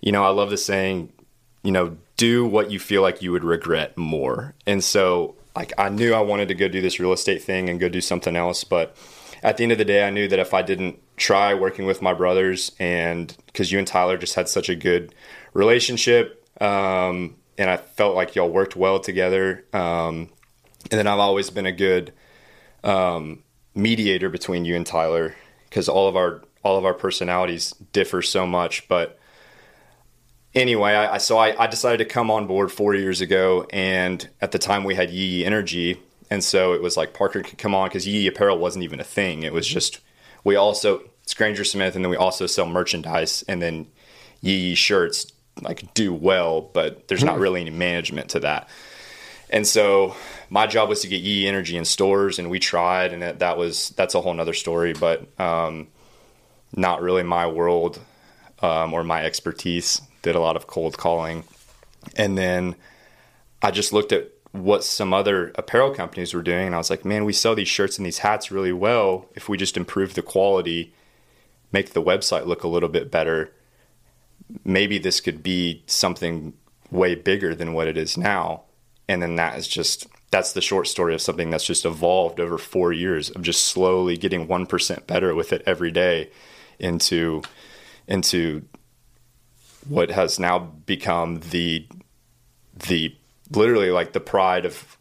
you 0.00 0.12
know, 0.12 0.24
I 0.24 0.30
love 0.30 0.50
the 0.50 0.56
saying, 0.56 1.12
you 1.62 1.70
know, 1.70 1.96
do 2.16 2.46
what 2.46 2.70
you 2.70 2.80
feel 2.80 3.02
like 3.02 3.22
you 3.22 3.32
would 3.32 3.44
regret 3.44 3.96
more. 3.96 4.54
And 4.66 4.82
so 4.82 5.36
like 5.54 5.72
I 5.78 5.88
knew 5.88 6.14
I 6.14 6.20
wanted 6.20 6.48
to 6.48 6.54
go 6.54 6.68
do 6.68 6.80
this 6.80 6.98
real 6.98 7.12
estate 7.12 7.42
thing 7.42 7.68
and 7.68 7.78
go 7.78 7.88
do 7.88 8.00
something 8.00 8.34
else, 8.34 8.64
but 8.64 8.96
at 9.44 9.58
the 9.58 9.62
end 9.62 9.72
of 9.72 9.78
the 9.78 9.84
day, 9.84 10.06
I 10.06 10.10
knew 10.10 10.26
that 10.26 10.38
if 10.38 10.54
I 10.54 10.62
didn't 10.62 10.98
try 11.18 11.52
working 11.52 11.84
with 11.84 12.00
my 12.00 12.14
brothers 12.14 12.72
and 12.80 13.36
because 13.46 13.70
you 13.70 13.78
and 13.78 13.86
Tyler 13.86 14.16
just 14.16 14.34
had 14.34 14.48
such 14.48 14.70
a 14.70 14.74
good 14.74 15.14
relationship, 15.52 16.48
um, 16.62 17.36
and 17.58 17.68
I 17.68 17.76
felt 17.76 18.16
like 18.16 18.34
y'all 18.34 18.48
worked 18.48 18.74
well 18.74 18.98
together. 18.98 19.64
Um, 19.74 20.30
and 20.90 20.98
then 20.98 21.06
I've 21.06 21.18
always 21.18 21.50
been 21.50 21.66
a 21.66 21.72
good 21.72 22.12
um, 22.82 23.42
mediator 23.74 24.28
between 24.28 24.64
you 24.64 24.76
and 24.76 24.86
Tyler 24.86 25.34
because 25.68 25.88
all 25.88 26.08
of 26.08 26.16
our 26.16 26.42
all 26.62 26.78
of 26.78 26.84
our 26.84 26.94
personalities 26.94 27.72
differ 27.92 28.22
so 28.22 28.46
much. 28.46 28.88
But 28.88 29.18
anyway, 30.54 30.94
I, 30.94 31.18
so 31.18 31.36
I, 31.36 31.62
I, 31.62 31.66
decided 31.66 31.98
to 31.98 32.06
come 32.06 32.30
on 32.30 32.46
board 32.46 32.72
four 32.72 32.94
years 32.94 33.20
ago, 33.20 33.66
and 33.70 34.26
at 34.40 34.52
the 34.52 34.58
time 34.58 34.82
we 34.82 34.94
had 34.94 35.10
Yee 35.10 35.44
Energy, 35.44 36.00
and 36.30 36.42
so 36.42 36.72
it 36.72 36.80
was 36.80 36.96
like 36.96 37.12
Parker 37.12 37.42
could 37.42 37.58
come 37.58 37.74
on 37.74 37.88
because 37.88 38.06
Yee 38.06 38.26
Apparel 38.26 38.58
wasn't 38.58 38.84
even 38.84 38.98
a 38.98 39.04
thing. 39.04 39.42
It 39.42 39.52
was 39.52 39.66
just 39.66 40.00
we 40.42 40.56
also 40.56 41.02
it's 41.22 41.34
Granger 41.34 41.64
Smith, 41.64 41.96
and 41.96 42.04
then 42.04 42.10
we 42.10 42.16
also 42.16 42.46
sell 42.46 42.66
merchandise, 42.66 43.44
and 43.48 43.60
then 43.60 43.86
Yee 44.40 44.74
shirts 44.74 45.32
like 45.62 45.92
do 45.94 46.12
well, 46.12 46.60
but 46.60 47.08
there's 47.08 47.24
not 47.24 47.36
hmm. 47.36 47.42
really 47.42 47.60
any 47.60 47.70
management 47.70 48.30
to 48.30 48.40
that. 48.40 48.68
And 49.50 49.66
so 49.66 50.16
my 50.54 50.68
job 50.68 50.88
was 50.88 51.00
to 51.00 51.08
get 51.08 51.20
Yee 51.20 51.48
Energy 51.48 51.76
in 51.76 51.84
stores, 51.84 52.38
and 52.38 52.48
we 52.48 52.60
tried, 52.60 53.12
and 53.12 53.22
that, 53.22 53.40
that 53.40 53.58
was 53.58 53.88
that's 53.96 54.14
a 54.14 54.20
whole 54.20 54.32
nother 54.32 54.54
story, 54.54 54.92
but 54.92 55.28
um, 55.40 55.88
not 56.76 57.02
really 57.02 57.24
my 57.24 57.48
world 57.48 57.98
um, 58.62 58.94
or 58.94 59.02
my 59.02 59.24
expertise. 59.24 60.00
Did 60.22 60.36
a 60.36 60.40
lot 60.40 60.54
of 60.54 60.68
cold 60.68 60.96
calling, 60.96 61.42
and 62.14 62.38
then 62.38 62.76
I 63.62 63.72
just 63.72 63.92
looked 63.92 64.12
at 64.12 64.30
what 64.52 64.84
some 64.84 65.12
other 65.12 65.50
apparel 65.56 65.92
companies 65.92 66.32
were 66.32 66.42
doing, 66.42 66.66
and 66.66 66.74
I 66.76 66.78
was 66.78 66.88
like, 66.88 67.04
man, 67.04 67.24
we 67.24 67.32
sell 67.32 67.56
these 67.56 67.66
shirts 67.66 67.98
and 67.98 68.06
these 68.06 68.18
hats 68.18 68.52
really 68.52 68.72
well. 68.72 69.26
If 69.34 69.48
we 69.48 69.58
just 69.58 69.76
improve 69.76 70.14
the 70.14 70.22
quality, 70.22 70.94
make 71.72 71.94
the 71.94 72.02
website 72.02 72.46
look 72.46 72.62
a 72.62 72.68
little 72.68 72.88
bit 72.88 73.10
better, 73.10 73.52
maybe 74.64 74.98
this 74.98 75.20
could 75.20 75.42
be 75.42 75.82
something 75.88 76.52
way 76.92 77.16
bigger 77.16 77.56
than 77.56 77.72
what 77.72 77.88
it 77.88 77.96
is 77.96 78.16
now. 78.16 78.62
And 79.08 79.20
then 79.20 79.34
that 79.34 79.58
is 79.58 79.66
just 79.66 80.06
that's 80.34 80.52
the 80.52 80.60
short 80.60 80.88
story 80.88 81.14
of 81.14 81.20
something 81.20 81.50
that's 81.50 81.64
just 81.64 81.84
evolved 81.84 82.40
over 82.40 82.58
four 82.58 82.92
years 82.92 83.30
of 83.30 83.42
just 83.42 83.68
slowly 83.68 84.16
getting 84.16 84.48
one 84.48 84.66
percent 84.66 85.06
better 85.06 85.32
with 85.32 85.52
it 85.52 85.62
every 85.64 85.92
day 85.92 86.28
into 86.80 87.40
into 88.08 88.64
what 89.88 90.10
has 90.10 90.40
now 90.40 90.58
become 90.58 91.38
the 91.50 91.86
the 92.88 93.14
literally 93.52 93.92
like 93.92 94.12
the 94.12 94.18
pride 94.18 94.66
of 94.66 94.98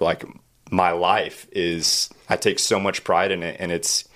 like 0.00 0.24
my 0.72 0.90
life 0.90 1.46
is 1.52 2.10
I 2.28 2.34
take 2.34 2.58
so 2.58 2.80
much 2.80 3.04
pride 3.04 3.30
in 3.30 3.44
it 3.44 3.58
and 3.60 3.70
it's 3.70 4.08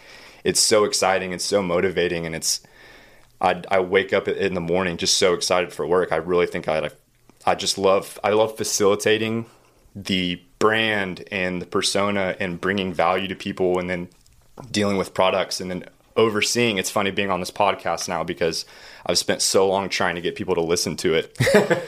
it's 0.43 0.59
so 0.59 0.83
exciting 0.83 1.31
and 1.31 1.41
so 1.41 1.63
motivating 1.63 2.27
and 2.27 2.35
it's 2.35 2.63
I, 3.41 3.63
I 3.71 3.79
wake 3.79 4.13
up 4.13 4.27
in 4.27 4.55
the 4.55 4.61
morning 4.61 4.97
just 4.97 5.19
so 5.19 5.35
excited 5.35 5.73
for 5.73 5.87
work. 5.87 6.11
I 6.11 6.17
really 6.17 6.47
think 6.47 6.67
I 6.67 6.91
I 7.47 7.55
just 7.55 7.79
love 7.79 8.19
I 8.25 8.31
love 8.31 8.57
facilitating 8.57 9.47
the 9.97 10.41
brand 10.59 11.25
and 11.33 11.61
the 11.61 11.67
persona 11.67 12.37
and 12.39 12.61
bringing 12.61 12.93
value 12.93 13.27
to 13.29 13.35
people 13.35 13.79
and 13.79 13.89
then 13.89 14.09
dealing 14.71 14.99
with 14.99 15.15
products 15.15 15.61
and 15.61 15.71
then 15.71 15.85
overseeing. 16.17 16.79
It's 16.79 16.91
funny 16.91 17.11
being 17.11 17.31
on 17.31 17.41
this 17.41 17.51
podcast 17.51 18.09
now 18.09 18.23
because 18.23 18.67
I've 19.07 19.19
spent 19.19 19.43
so 19.43 19.67
long 19.67 19.89
trying 19.89 20.15
to 20.15 20.21
get 20.21 20.37
people 20.37 20.55
to 20.55 20.61
listen 20.61 20.97
to 20.99 21.15
it, 21.15 21.37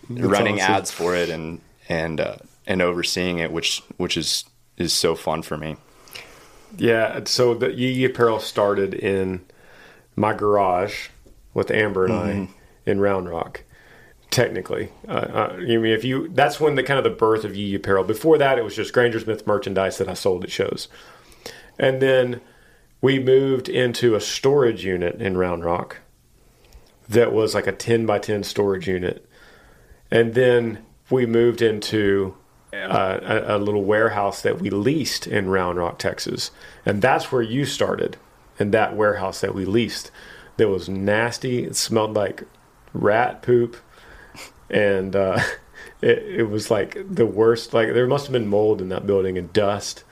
running 0.08 0.60
awesome. 0.60 0.74
ads 0.74 0.90
for 0.90 1.16
it 1.16 1.30
and 1.30 1.60
and 1.88 2.20
uh, 2.20 2.36
and 2.66 2.82
overseeing 2.82 3.38
it, 3.38 3.50
which 3.50 3.82
which 3.96 4.16
is 4.16 4.44
is 4.76 4.92
so 4.92 5.14
fun 5.14 5.42
for 5.42 5.56
me. 5.56 5.76
Yeah, 6.76 7.20
so 7.24 7.54
the 7.54 7.72
Yee 7.72 8.04
Apparel 8.04 8.40
started 8.40 8.92
in 8.92 9.46
my 10.14 10.34
garage 10.34 11.08
with 11.54 11.70
Amber 11.70 12.04
and 12.06 12.14
mm-hmm. 12.14 12.52
I 12.52 12.90
in 12.90 13.00
Round 13.00 13.28
Rock. 13.28 13.62
Technically, 14.30 14.90
uh, 15.08 15.12
uh, 15.12 15.56
I 15.56 15.60
mean, 15.60 15.86
if 15.86 16.04
you 16.04 16.28
that's 16.28 16.60
when 16.60 16.74
the 16.74 16.82
kind 16.82 16.98
of 16.98 17.04
the 17.04 17.10
birth 17.10 17.44
of 17.44 17.54
Yee 17.54 17.76
Apparel. 17.76 18.04
Before 18.04 18.36
that, 18.38 18.58
it 18.58 18.64
was 18.64 18.74
just 18.74 18.92
Granger 18.92 19.20
Smith 19.20 19.46
merchandise 19.46 19.98
that 19.98 20.08
I 20.08 20.14
sold 20.14 20.44
at 20.44 20.50
shows, 20.50 20.88
and 21.78 22.02
then 22.02 22.40
we 23.00 23.18
moved 23.18 23.68
into 23.68 24.14
a 24.14 24.20
storage 24.20 24.84
unit 24.84 25.22
in 25.22 25.38
Round 25.38 25.64
Rock 25.64 25.98
that 27.08 27.32
was 27.32 27.54
like 27.54 27.66
a 27.66 27.72
ten 27.72 28.04
by 28.04 28.18
ten 28.18 28.42
storage 28.42 28.88
unit, 28.88 29.26
and 30.10 30.34
then 30.34 30.84
we 31.08 31.24
moved 31.24 31.62
into 31.62 32.36
uh, 32.74 33.20
a, 33.22 33.56
a, 33.56 33.58
little 33.58 33.84
warehouse 33.84 34.42
that 34.42 34.60
we 34.60 34.70
leased 34.70 35.26
in 35.26 35.48
Round 35.48 35.78
Rock, 35.78 35.98
Texas, 35.98 36.50
and 36.84 37.00
that's 37.00 37.30
where 37.30 37.42
you 37.42 37.64
started 37.64 38.16
in 38.58 38.72
that 38.72 38.96
warehouse 38.96 39.40
that 39.40 39.54
we 39.54 39.64
leased 39.64 40.10
that 40.56 40.68
was 40.68 40.88
nasty. 40.88 41.64
It 41.64 41.76
smelled 41.76 42.14
like 42.14 42.44
rat 42.92 43.42
poop, 43.42 43.76
and 44.70 45.14
uh, 45.14 45.40
it, 46.00 46.18
it 46.18 46.50
was 46.50 46.70
like 46.70 46.96
the 47.08 47.26
worst. 47.26 47.74
Like 47.74 47.94
there 47.94 48.06
must 48.06 48.26
have 48.26 48.32
been 48.32 48.48
mold 48.48 48.80
in 48.80 48.88
that 48.90 49.06
building 49.06 49.38
and 49.38 49.52
dust. 49.52 50.04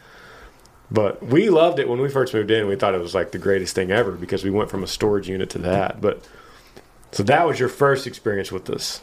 But 0.90 1.24
we 1.24 1.48
loved 1.48 1.78
it 1.78 1.88
when 1.88 2.00
we 2.00 2.08
first 2.08 2.34
moved 2.34 2.50
in. 2.50 2.68
We 2.68 2.76
thought 2.76 2.94
it 2.94 3.00
was 3.00 3.14
like 3.14 3.32
the 3.32 3.38
greatest 3.38 3.74
thing 3.74 3.90
ever 3.90 4.12
because 4.12 4.44
we 4.44 4.50
went 4.50 4.70
from 4.70 4.84
a 4.84 4.86
storage 4.86 5.28
unit 5.28 5.50
to 5.50 5.58
that. 5.58 6.00
But 6.00 6.28
so 7.10 7.22
that 7.24 7.46
was 7.46 7.58
your 7.58 7.68
first 7.68 8.06
experience 8.06 8.52
with 8.52 8.66
this. 8.66 9.00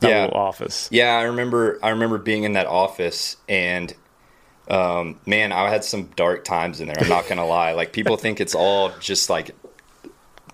yeah, 0.00 0.26
office. 0.26 0.88
Yeah, 0.92 1.16
I 1.16 1.22
remember. 1.22 1.78
I 1.82 1.90
remember 1.90 2.18
being 2.18 2.44
in 2.44 2.52
that 2.52 2.66
office 2.66 3.36
and 3.48 3.94
um, 4.70 5.18
man, 5.24 5.50
I 5.50 5.70
had 5.70 5.82
some 5.82 6.04
dark 6.14 6.44
times 6.44 6.80
in 6.80 6.88
there. 6.88 6.96
I'm 7.00 7.08
not 7.08 7.26
gonna 7.26 7.46
lie. 7.46 7.72
Like 7.72 7.92
people 7.92 8.16
think 8.16 8.40
it's 8.40 8.54
all 8.54 8.90
just 9.00 9.30
like, 9.30 9.52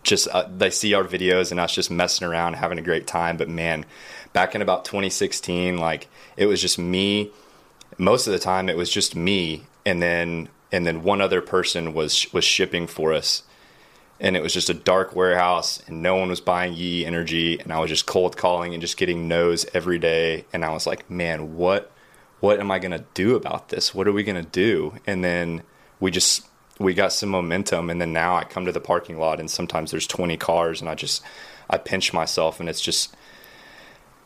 just 0.05 0.29
uh, 0.29 0.49
they 0.57 0.71
see 0.71 0.95
our 0.95 1.03
videos 1.03 1.51
and 1.51 1.59
us 1.59 1.75
just 1.75 1.91
messing 1.91 2.29
around, 2.29 2.55
having 2.55 2.79
a 2.79 2.83
great 2.83 3.07
time. 3.07 3.37
But 3.37 3.49
man, 3.49 3.85
back 4.33 4.55
in 4.55 4.63
about 4.63 4.85
2016, 4.85 5.79
like 5.79 6.09
it 6.37 6.47
was 6.47 6.61
just 6.61 6.79
me. 6.79 7.31
Most 7.99 8.27
of 8.27 8.33
the 8.33 8.39
time, 8.39 8.69
it 8.69 8.77
was 8.77 8.91
just 8.91 9.17
me, 9.17 9.65
and 9.85 10.01
then 10.01 10.49
and 10.71 10.87
then 10.87 11.03
one 11.03 11.21
other 11.21 11.41
person 11.41 11.95
was 11.95 12.33
was 12.33 12.45
shipping 12.45 12.87
for 12.87 13.13
us. 13.13 13.43
And 14.21 14.37
it 14.37 14.43
was 14.43 14.55
just 14.55 14.71
a 14.71 14.75
dark 14.75 15.17
warehouse, 15.17 15.83
and 15.89 16.01
no 16.01 16.15
one 16.15 16.29
was 16.29 16.41
buying 16.41 16.75
Yee 16.75 17.05
Energy, 17.05 17.59
and 17.59 17.73
I 17.73 17.81
was 17.81 17.91
just 17.91 18.07
cold 18.07 18.37
calling 18.37 18.73
and 18.73 18.81
just 18.81 18.97
getting 18.97 19.27
no's 19.27 19.67
every 19.75 19.99
day. 19.99 20.45
And 20.53 20.65
I 20.65 20.71
was 20.71 20.87
like, 20.87 21.11
man, 21.11 21.57
what 21.57 21.91
what 22.41 22.61
am 22.61 22.71
I 22.71 22.79
going 22.79 22.93
to 22.93 23.05
do 23.15 23.37
about 23.37 23.71
this? 23.71 23.95
What 23.95 24.07
are 24.07 24.13
we 24.13 24.23
going 24.23 24.43
to 24.43 24.51
do? 24.51 24.95
And 25.07 25.25
then 25.25 25.63
we 25.99 26.11
just 26.11 26.47
we 26.79 26.95
got 26.95 27.13
some 27.13 27.29
momentum 27.29 27.91
and 27.91 28.01
then 28.01 28.13
now 28.13 28.37
I 28.37 28.45
come 28.45 28.65
to 28.65 28.73
the 28.73 28.81
parking 28.81 29.19
lot 29.19 29.41
and 29.41 29.51
sometimes 29.51 29.91
there's 29.91 30.07
20 30.07 30.37
cars 30.37 30.81
and 30.81 30.91
I 30.91 30.95
just 30.95 31.23
I 31.71 31.79
pinch 31.79 32.13
myself 32.13 32.61
and 32.61 32.69
it's 32.69 32.81
just 32.81 33.15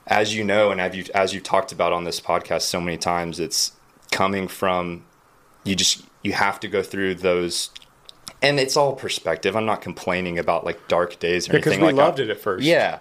as 0.06 0.34
you 0.34 0.44
know 0.44 0.70
and 0.70 0.80
as 0.80 0.96
you 0.96 1.04
as 1.14 1.34
you 1.34 1.40
talked 1.40 1.72
about 1.72 1.92
on 1.92 2.04
this 2.04 2.20
podcast 2.20 2.62
so 2.62 2.80
many 2.80 2.96
times 2.96 3.38
it's 3.38 3.72
coming 4.10 4.48
from 4.48 5.04
you 5.64 5.76
just 5.76 6.02
you 6.22 6.32
have 6.32 6.58
to 6.60 6.68
go 6.68 6.82
through 6.82 7.16
those 7.16 7.70
and 8.42 8.60
it's 8.60 8.76
all 8.76 8.94
perspective. 8.94 9.56
I'm 9.56 9.66
not 9.66 9.82
complaining 9.82 10.38
about 10.38 10.64
like 10.64 10.88
dark 10.88 11.18
days 11.18 11.48
or 11.48 11.52
anything. 11.52 11.60
because 11.60 11.72
anything 11.72 11.86
we 11.86 11.92
like 11.92 12.06
loved 12.06 12.20
it 12.20 12.30
at 12.30 12.40
first. 12.40 12.64
Yeah. 12.64 13.00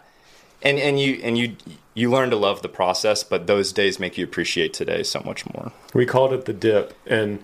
And 0.62 0.80
and 0.80 1.00
you 1.00 1.20
and 1.22 1.38
you 1.38 1.56
you 1.94 2.10
learn 2.10 2.32
to 2.32 2.36
love 2.36 2.62
the 2.62 2.70
process, 2.70 3.24
but 3.24 3.46
those 3.46 3.72
days 3.72 4.00
make 4.00 4.18
you 4.18 4.24
appreciate 4.24 4.74
today 4.74 5.04
so 5.04 5.22
much 5.24 5.46
more. 5.54 5.72
We 5.94 6.06
called 6.06 6.34
it 6.34 6.46
the 6.46 6.54
dip, 6.54 6.96
and 7.06 7.40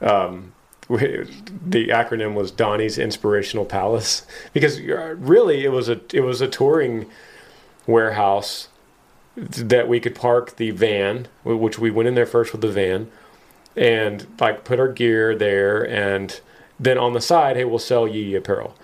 um, 0.00 0.54
we, 0.88 0.98
the 1.64 1.88
acronym 1.88 2.34
was 2.34 2.50
Donnie's 2.50 2.98
Inspirational 2.98 3.64
Palace. 3.64 4.26
Because 4.52 4.78
uh, 4.78 5.14
really 5.18 5.64
it 5.64 5.72
was 5.72 5.88
a 5.88 6.00
it 6.12 6.20
was 6.20 6.40
a 6.40 6.48
touring 6.48 7.06
warehouse 7.86 8.68
that 9.36 9.88
we 9.88 10.00
could 10.00 10.14
park 10.14 10.56
the 10.56 10.70
van, 10.70 11.28
which 11.44 11.78
we 11.78 11.90
went 11.90 12.08
in 12.08 12.14
there 12.14 12.26
first 12.26 12.52
with 12.52 12.60
the 12.60 12.70
van, 12.70 13.10
and 13.76 14.26
like 14.40 14.64
put 14.64 14.80
our 14.80 14.88
gear 14.88 15.36
there, 15.36 15.88
and 15.88 16.40
then 16.80 16.98
on 16.98 17.12
the 17.12 17.20
side, 17.20 17.56
hey, 17.56 17.64
we'll 17.64 17.78
sell 17.78 18.08
Yee 18.08 18.34
apparel. 18.34 18.74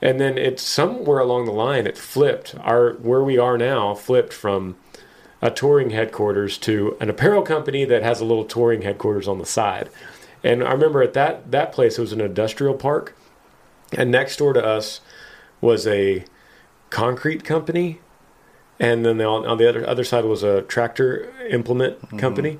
And 0.00 0.20
then 0.20 0.36
it's 0.36 0.62
somewhere 0.62 1.18
along 1.18 1.46
the 1.46 1.52
line 1.52 1.86
it 1.86 1.96
flipped. 1.96 2.54
Our 2.60 2.92
where 2.94 3.22
we 3.22 3.38
are 3.38 3.56
now 3.56 3.94
flipped 3.94 4.32
from 4.32 4.76
a 5.42 5.50
touring 5.50 5.90
headquarters 5.90 6.58
to 6.58 6.96
an 7.00 7.10
apparel 7.10 7.42
company 7.42 7.84
that 7.84 8.02
has 8.02 8.20
a 8.20 8.24
little 8.24 8.44
touring 8.44 8.82
headquarters 8.82 9.28
on 9.28 9.38
the 9.38 9.46
side 9.46 9.88
and 10.46 10.64
i 10.64 10.72
remember 10.72 11.02
at 11.02 11.12
that 11.12 11.50
that 11.50 11.72
place 11.72 11.98
it 11.98 12.00
was 12.00 12.12
an 12.12 12.20
industrial 12.20 12.74
park 12.74 13.16
and 13.92 14.10
next 14.10 14.36
door 14.36 14.52
to 14.52 14.64
us 14.64 15.00
was 15.60 15.86
a 15.86 16.24
concrete 16.90 17.44
company 17.44 18.00
and 18.78 19.04
then 19.04 19.20
on, 19.20 19.46
on 19.46 19.58
the 19.58 19.68
other 19.68 19.88
other 19.88 20.04
side 20.04 20.24
was 20.24 20.42
a 20.42 20.62
tractor 20.62 21.32
implement 21.50 22.00
mm-hmm. 22.00 22.18
company 22.18 22.58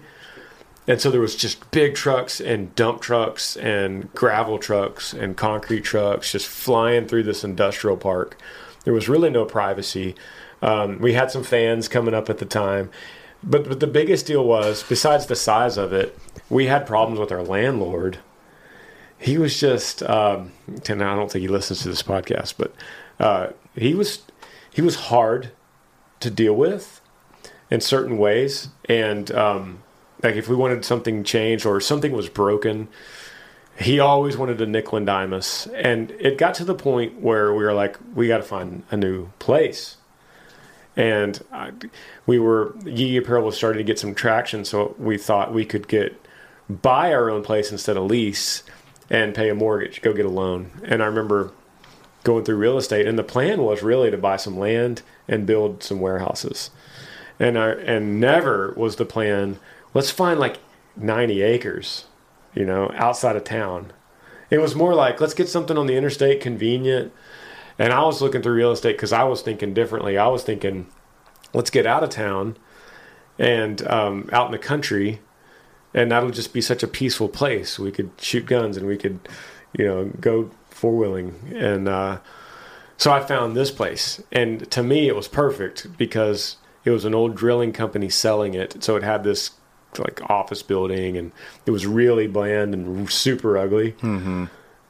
and 0.89 1.01
so 1.01 1.11
there 1.11 1.21
was 1.21 1.35
just 1.35 1.69
big 1.73 1.95
trucks 1.95 2.41
and 2.41 2.75
dump 2.77 3.01
trucks 3.01 3.57
and 3.57 4.13
gravel 4.15 4.59
trucks 4.59 5.13
and 5.13 5.37
concrete 5.37 5.83
trucks 5.83 6.33
just 6.33 6.47
flying 6.47 7.09
through 7.09 7.25
this 7.25 7.43
industrial 7.43 7.97
park. 7.97 8.39
There 8.85 8.95
was 8.95 9.09
really 9.09 9.31
no 9.31 9.45
privacy. 9.45 10.15
Um, 10.63 11.01
we 11.01 11.15
had 11.15 11.31
some 11.33 11.43
fans 11.43 11.89
coming 11.89 12.15
up 12.15 12.31
at 12.31 12.39
the 12.39 12.45
time, 12.45 12.91
but 13.43 13.69
but 13.69 13.81
the 13.81 13.89
biggest 13.89 14.27
deal 14.27 14.45
was 14.45 14.85
besides 14.85 15.27
the 15.27 15.37
size 15.37 15.77
of 15.77 15.93
it, 15.93 16.17
we 16.49 16.67
had 16.67 16.87
problems 16.87 17.19
with 17.19 17.33
our 17.33 17.43
landlord. 17.43 18.19
He 19.19 19.39
was 19.39 19.59
just, 19.59 20.03
um, 20.03 20.53
and 20.89 21.03
I 21.03 21.17
don't 21.17 21.31
think 21.31 21.43
he 21.43 21.49
listens 21.49 21.83
to 21.83 21.89
this 21.89 22.03
podcast, 22.03 22.55
but 22.59 22.75
uh, 23.19 23.49
he 23.75 23.95
was 23.95 24.23
he 24.73 24.83
was 24.83 24.97
hard 24.97 25.51
to 26.21 26.31
deal 26.31 26.55
with 26.55 27.01
in 27.71 27.81
certain 27.81 28.19
ways, 28.19 28.69
and 28.89 29.31
um, 29.33 29.83
like 30.23 30.37
if 30.37 30.49
we 30.49 30.55
wanted 30.55 30.85
something 30.85 31.25
changed 31.25 31.65
or 31.65 31.81
something 31.81 32.13
was 32.13 32.29
broken, 32.29 32.89
he 33.79 33.99
always 33.99 34.37
wanted 34.37 34.59
to 34.59 34.67
nickel 34.67 34.99
and 34.99 35.07
dime 35.07 35.33
us, 35.33 35.67
and 35.69 36.11
it 36.13 36.37
got 36.39 36.55
to 36.55 36.65
the 36.65 36.75
point 36.75 37.21
where 37.21 37.55
we 37.55 37.65
were 37.65 37.75
like, 37.75 37.97
we 38.15 38.29
got 38.29 38.39
to 38.39 38.43
find 38.43 38.83
a 38.91 38.97
new 38.97 39.31
place. 39.39 39.97
And 40.99 41.43
we 42.25 42.39
were 42.39 42.75
Yee 42.87 43.19
Apparel 43.19 43.45
was 43.45 43.57
starting 43.57 43.79
to 43.79 43.85
get 43.85 43.99
some 43.99 44.15
traction, 44.15 44.65
so 44.65 44.95
we 44.99 45.19
thought 45.19 45.53
we 45.53 45.65
could 45.67 45.89
get 45.89 46.26
buy 46.69 47.13
our 47.13 47.31
own 47.31 47.43
place 47.43 47.71
instead 47.71 47.97
of 47.97 48.05
lease 48.05 48.63
and 49.09 49.35
pay 49.35 49.49
a 49.49 49.55
mortgage, 49.55 50.03
go 50.03 50.13
get 50.13 50.27
a 50.27 50.31
loan. 50.31 50.71
And 50.85 51.03
I 51.03 51.07
remember 51.07 51.53
going 52.25 52.45
through 52.45 52.57
real 52.57 52.77
estate, 52.77 53.07
and 53.07 53.19
the 53.19 53.25
plan 53.25 53.63
was 53.63 53.83
really 53.83 54.11
to 54.11 54.19
buy 54.19 54.37
some 54.37 54.59
land 54.59 55.03
and 55.29 55.47
build 55.47 55.83
some 55.83 56.01
warehouses. 56.01 56.71
And 57.39 57.59
I 57.59 57.71
and 57.71 58.19
never 58.21 58.73
was 58.77 58.97
the 58.97 59.05
plan. 59.05 59.59
Let's 59.95 60.11
find 60.11 60.41
like 60.41 60.59
ninety 60.97 61.43
acres, 61.43 62.07
you 62.55 62.65
know, 62.65 62.91
outside 62.95 63.37
of 63.37 63.45
town. 63.45 63.93
It 64.51 64.59
was 64.59 64.75
more 64.75 64.95
like 64.95 65.21
let's 65.21 65.35
get 65.35 65.49
something 65.49 65.77
on 65.77 65.87
the 65.87 65.97
interstate, 65.97 66.41
convenient 66.41 67.13
and 67.79 67.93
I 67.93 68.03
was 68.03 68.23
looking 68.23 68.43
through 68.43 68.55
real 68.55 68.73
estate 68.73 68.93
because 68.93 69.13
I 69.13 69.25
was 69.25 69.43
thinking 69.43 69.75
differently. 69.75 70.17
I 70.17 70.29
was 70.29 70.43
thinking, 70.43 70.87
let's 71.53 71.71
get 71.71 71.87
out 71.87 72.03
of 72.03 72.11
town 72.11 72.57
and 73.39 73.87
um, 73.87 74.31
out 74.33 74.47
in 74.47 74.53
the 74.53 74.59
country, 74.59 75.21
and 75.97 76.13
that'll 76.13 76.31
just 76.31 76.53
be 76.53 76.61
such 76.61 76.85
a 76.85 76.87
peaceful 76.87 77.29
place. 77.29 77.79
We 77.79 77.91
could 77.91 78.11
shoot 78.21 78.47
guns 78.47 78.77
and 78.77 78.87
we 78.87 78.99
could, 78.99 79.19
you 79.77 79.85
know, 79.85 80.05
go 80.21 80.51
four 80.69 80.95
wheeling. 80.97 81.35
And 81.55 81.89
uh, 81.89 82.19
so 82.99 83.11
I 83.11 83.21
found 83.21 83.57
this 83.57 83.71
place, 83.71 84.23
and 84.31 84.71
to 84.71 84.83
me, 84.83 85.09
it 85.09 85.17
was 85.17 85.27
perfect 85.27 85.97
because 85.97 86.59
it 86.85 86.91
was 86.91 87.05
an 87.05 87.15
old 87.15 87.35
drilling 87.35 87.73
company 87.73 88.11
selling 88.11 88.55
it. 88.55 88.85
So 88.85 88.97
it 88.97 89.03
had 89.03 89.25
this 89.25 89.53
like 89.99 90.21
office 90.31 90.63
building, 90.63 91.17
and 91.17 91.33
it 91.65 91.71
was 91.71 91.87
really 91.87 92.27
bland 92.27 92.75
and 92.75 93.11
super 93.11 93.57
ugly. 93.57 93.93
Mm-hmm. 93.93 94.45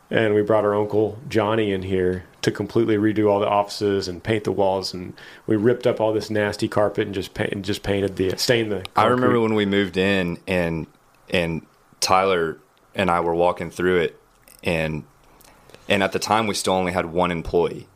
And 0.08 0.34
we 0.34 0.42
brought 0.42 0.64
our 0.64 0.74
uncle 0.74 1.18
Johnny 1.28 1.72
in 1.72 1.82
here 1.82 2.24
to 2.42 2.52
completely 2.52 2.96
redo 2.96 3.28
all 3.28 3.40
the 3.40 3.48
offices 3.48 4.06
and 4.06 4.22
paint 4.22 4.44
the 4.44 4.52
walls, 4.52 4.92
and 4.92 5.14
we 5.46 5.56
ripped 5.56 5.86
up 5.86 6.00
all 6.00 6.12
this 6.12 6.30
nasty 6.30 6.68
carpet 6.68 7.06
and 7.06 7.14
just 7.14 7.34
paint, 7.34 7.52
and 7.52 7.64
just 7.64 7.84
painted 7.84 8.16
the 8.16 8.36
stained 8.36 8.72
the. 8.72 8.76
Concrete. 8.76 9.02
I 9.02 9.06
remember 9.06 9.40
when 9.40 9.54
we 9.54 9.66
moved 9.66 9.96
in 9.96 10.38
and 10.48 10.86
and 11.30 11.66
Tyler 12.00 12.58
and 12.94 13.10
I 13.10 13.20
were 13.20 13.34
walking 13.34 13.70
through 13.70 14.00
it, 14.00 14.20
and 14.62 15.04
and 15.88 16.02
at 16.02 16.12
the 16.12 16.18
time 16.18 16.46
we 16.46 16.54
still 16.54 16.74
only 16.74 16.92
had 16.92 17.06
one 17.06 17.30
employee, 17.30 17.86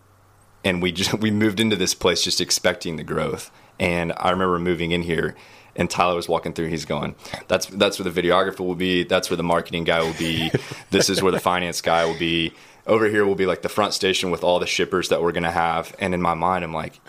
and 0.64 0.82
we 0.82 0.92
just 0.92 1.14
we 1.20 1.30
moved 1.30 1.60
into 1.60 1.76
this 1.76 1.94
place 1.94 2.22
just 2.22 2.40
expecting 2.40 2.96
the 2.96 3.04
growth. 3.04 3.50
And 3.78 4.12
I 4.18 4.30
remember 4.30 4.58
moving 4.58 4.90
in 4.90 5.02
here, 5.02 5.34
and 5.74 5.88
Tyler 5.88 6.14
was 6.14 6.28
walking 6.28 6.52
through. 6.52 6.66
He's 6.66 6.84
going, 6.84 7.14
"That's 7.48 7.66
that's 7.66 7.98
where 7.98 8.10
the 8.10 8.22
videographer 8.22 8.60
will 8.60 8.74
be. 8.74 9.04
That's 9.04 9.30
where 9.30 9.38
the 9.38 9.42
marketing 9.42 9.84
guy 9.84 10.02
will 10.02 10.18
be. 10.18 10.50
this 10.90 11.08
is 11.08 11.22
where 11.22 11.32
the 11.32 11.40
finance 11.40 11.80
guy 11.80 12.04
will 12.04 12.18
be 12.18 12.52
over 12.86 13.08
here 13.08 13.24
will 13.24 13.34
be 13.34 13.46
like 13.46 13.62
the 13.62 13.68
front 13.68 13.94
station 13.94 14.30
with 14.30 14.42
all 14.42 14.58
the 14.58 14.66
shippers 14.66 15.08
that 15.08 15.22
we're 15.22 15.32
gonna 15.32 15.50
have. 15.50 15.94
And 15.98 16.14
in 16.14 16.22
my 16.22 16.34
mind, 16.34 16.64
I'm 16.64 16.72
like, 16.72 17.00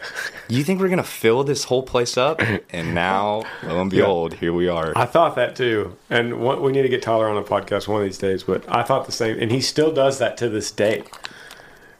you 0.47 0.63
think 0.63 0.79
we're 0.79 0.89
gonna 0.89 1.03
fill 1.03 1.43
this 1.43 1.65
whole 1.65 1.83
place 1.83 2.17
up? 2.17 2.41
And 2.69 2.93
now, 2.93 3.43
lo 3.63 3.81
and 3.81 3.89
behold, 3.89 4.33
yeah. 4.33 4.39
here 4.39 4.53
we 4.53 4.67
are. 4.67 4.93
I 4.95 5.05
thought 5.05 5.35
that 5.35 5.55
too. 5.55 5.97
And 6.09 6.39
what, 6.39 6.61
we 6.61 6.71
need 6.71 6.83
to 6.83 6.89
get 6.89 7.01
Tyler 7.01 7.29
on 7.29 7.37
a 7.37 7.43
podcast 7.43 7.87
one 7.87 8.01
of 8.01 8.07
these 8.07 8.17
days. 8.17 8.43
But 8.43 8.63
I 8.67 8.83
thought 8.83 9.05
the 9.05 9.11
same, 9.11 9.39
and 9.39 9.51
he 9.51 9.61
still 9.61 9.91
does 9.91 10.19
that 10.19 10.37
to 10.37 10.49
this 10.49 10.71
day. 10.71 11.03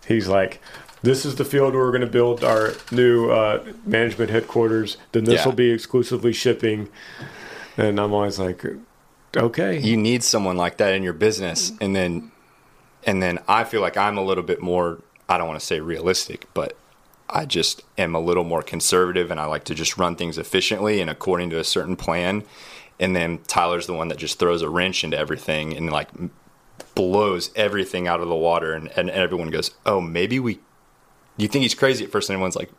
He's 0.08 0.28
like, 0.28 0.62
this 1.04 1.26
is 1.26 1.36
the 1.36 1.46
field 1.46 1.74
where 1.74 1.84
we're 1.84 1.92
going 1.92 2.02
to 2.02 2.08
build 2.08 2.44
our 2.44 2.74
new 2.92 3.32
uh, 3.32 3.64
management 3.86 4.30
headquarters. 4.30 4.98
Then 5.14 5.24
this 5.24 5.42
yeah. 5.42 5.46
will 5.46 5.56
be 5.56 5.72
exclusively 5.72 6.34
shipping. 6.34 6.90
And 7.78 8.00
I'm 8.00 8.14
always 8.14 8.38
like, 8.38 8.64
okay. 9.36 9.80
You 9.80 9.98
need 9.98 10.24
someone 10.24 10.58
like 10.58 10.78
that 10.78 10.94
in 10.94 11.04
your 11.04 11.14
business, 11.14 11.72
and 11.82 11.96
then 11.96 12.31
and 13.04 13.22
then 13.22 13.40
I 13.48 13.64
feel 13.64 13.82
like 13.82 13.98
I'm 13.98 14.18
a 14.18 14.24
little 14.24 14.44
bit 14.44 14.62
more, 14.62 15.00
I 15.28 15.38
don't 15.38 15.48
want 15.48 15.60
to 15.60 15.66
say 15.66 15.80
realistic, 15.80 16.46
but 16.54 16.76
I 17.30 17.46
just 17.46 17.82
am 17.98 18.14
a 18.14 18.20
little 18.20 18.44
more 18.44 18.62
conservative 18.62 19.32
and 19.32 19.40
I 19.40 19.46
like 19.46 19.64
to 19.66 19.76
just 19.76 19.98
run 19.98 20.16
things 20.16 20.38
efficiently 20.38 21.00
and 21.00 21.10
according 21.10 21.50
to 21.52 21.60
a 21.60 21.64
certain 21.64 21.96
plan. 21.96 22.44
And 23.00 23.16
then 23.16 23.40
Tyler's 23.48 23.88
the 23.88 23.94
one 23.94 24.10
that 24.10 24.18
just 24.18 24.38
throws 24.38 24.62
a 24.62 24.70
wrench 24.70 25.04
into 25.04 25.18
everything 25.18 25.76
and 25.76 25.92
like 25.92 26.10
blows 26.94 27.50
everything 27.56 28.08
out 28.08 28.20
of 28.20 28.28
the 28.28 28.36
water. 28.36 28.74
And, 28.74 28.90
and 28.96 29.10
everyone 29.10 29.50
goes, 29.50 29.72
Oh, 29.86 30.02
maybe 30.02 30.40
we, 30.40 30.60
you 31.38 31.48
think 31.48 31.64
he's 31.64 31.74
crazy 31.74 32.04
at 32.04 32.12
first. 32.12 32.30
And 32.30 32.36
everyone's 32.36 32.56
like, 32.58 32.70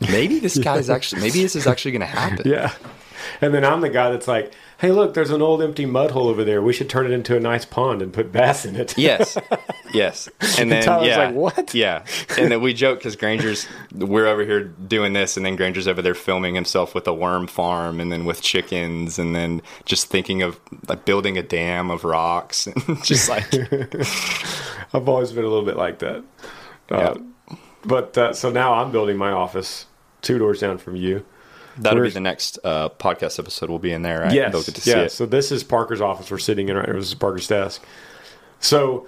maybe 0.00 0.40
this 0.40 0.58
guy's 0.64 0.90
actually, 0.90 1.20
maybe 1.20 1.42
this 1.42 1.54
is 1.54 1.66
actually 1.66 1.92
going 1.92 2.00
to 2.00 2.06
happen. 2.06 2.50
Yeah. 2.50 2.72
And 3.40 3.54
then 3.54 3.64
I'm 3.64 3.82
the 3.82 3.90
guy 3.90 4.10
that's 4.10 4.26
like, 4.26 4.52
hey, 4.82 4.90
look, 4.90 5.14
there's 5.14 5.30
an 5.30 5.40
old 5.40 5.62
empty 5.62 5.86
mud 5.86 6.10
hole 6.10 6.26
over 6.26 6.42
there. 6.42 6.60
We 6.60 6.72
should 6.72 6.90
turn 6.90 7.06
it 7.06 7.12
into 7.12 7.36
a 7.36 7.40
nice 7.40 7.64
pond 7.64 8.02
and 8.02 8.12
put 8.12 8.32
bass 8.32 8.66
in 8.66 8.74
it. 8.74 8.98
yes, 8.98 9.38
yes. 9.94 10.28
And 10.58 10.72
then 10.72 10.86
and 10.86 11.06
yeah, 11.06 11.16
like, 11.26 11.34
what? 11.34 11.72
Yeah, 11.72 12.04
and 12.36 12.50
then 12.50 12.60
we 12.60 12.74
joke 12.74 12.98
because 12.98 13.14
Granger's 13.14 13.66
we're 13.94 14.26
over 14.26 14.44
here 14.44 14.64
doing 14.64 15.12
this, 15.12 15.36
and 15.36 15.46
then 15.46 15.54
Granger's 15.54 15.86
over 15.86 16.02
there 16.02 16.14
filming 16.14 16.56
himself 16.56 16.96
with 16.96 17.06
a 17.06 17.14
worm 17.14 17.46
farm, 17.46 18.00
and 18.00 18.10
then 18.10 18.24
with 18.24 18.42
chickens, 18.42 19.18
and 19.20 19.34
then 19.34 19.62
just 19.86 20.08
thinking 20.08 20.42
of 20.42 20.60
like 20.88 21.04
building 21.04 21.38
a 21.38 21.42
dam 21.42 21.88
of 21.88 22.02
rocks, 22.02 22.66
and 22.88 23.04
just 23.04 23.28
like 23.28 23.46
I've 24.92 25.08
always 25.08 25.32
been 25.32 25.44
a 25.44 25.48
little 25.48 25.64
bit 25.64 25.76
like 25.76 26.00
that. 26.00 26.24
Uh. 26.90 27.14
But 27.84 28.16
uh, 28.16 28.32
so 28.32 28.50
now 28.50 28.74
I'm 28.74 28.92
building 28.92 29.16
my 29.16 29.32
office 29.32 29.86
two 30.20 30.38
doors 30.38 30.60
down 30.60 30.78
from 30.78 30.94
you 30.94 31.24
That'll 31.78 32.02
be 32.02 32.10
the 32.14 32.20
next 32.20 32.58
uh, 32.64 32.90
podcast 32.90 33.38
episode. 33.38 33.70
We'll 33.70 33.78
be 33.78 33.92
in 33.92 34.02
there, 34.02 34.20
right? 34.20 34.32
Yes. 34.32 34.52
yeah. 34.86 34.94
So 35.12 35.26
this 35.26 35.50
is 35.52 35.64
Parker's 35.64 36.00
office. 36.00 36.30
We're 36.30 36.38
sitting 36.38 36.68
in 36.68 36.76
right. 36.76 36.86
This 36.86 37.06
is 37.06 37.14
Parker's 37.14 37.46
desk. 37.46 37.82
So 38.60 39.06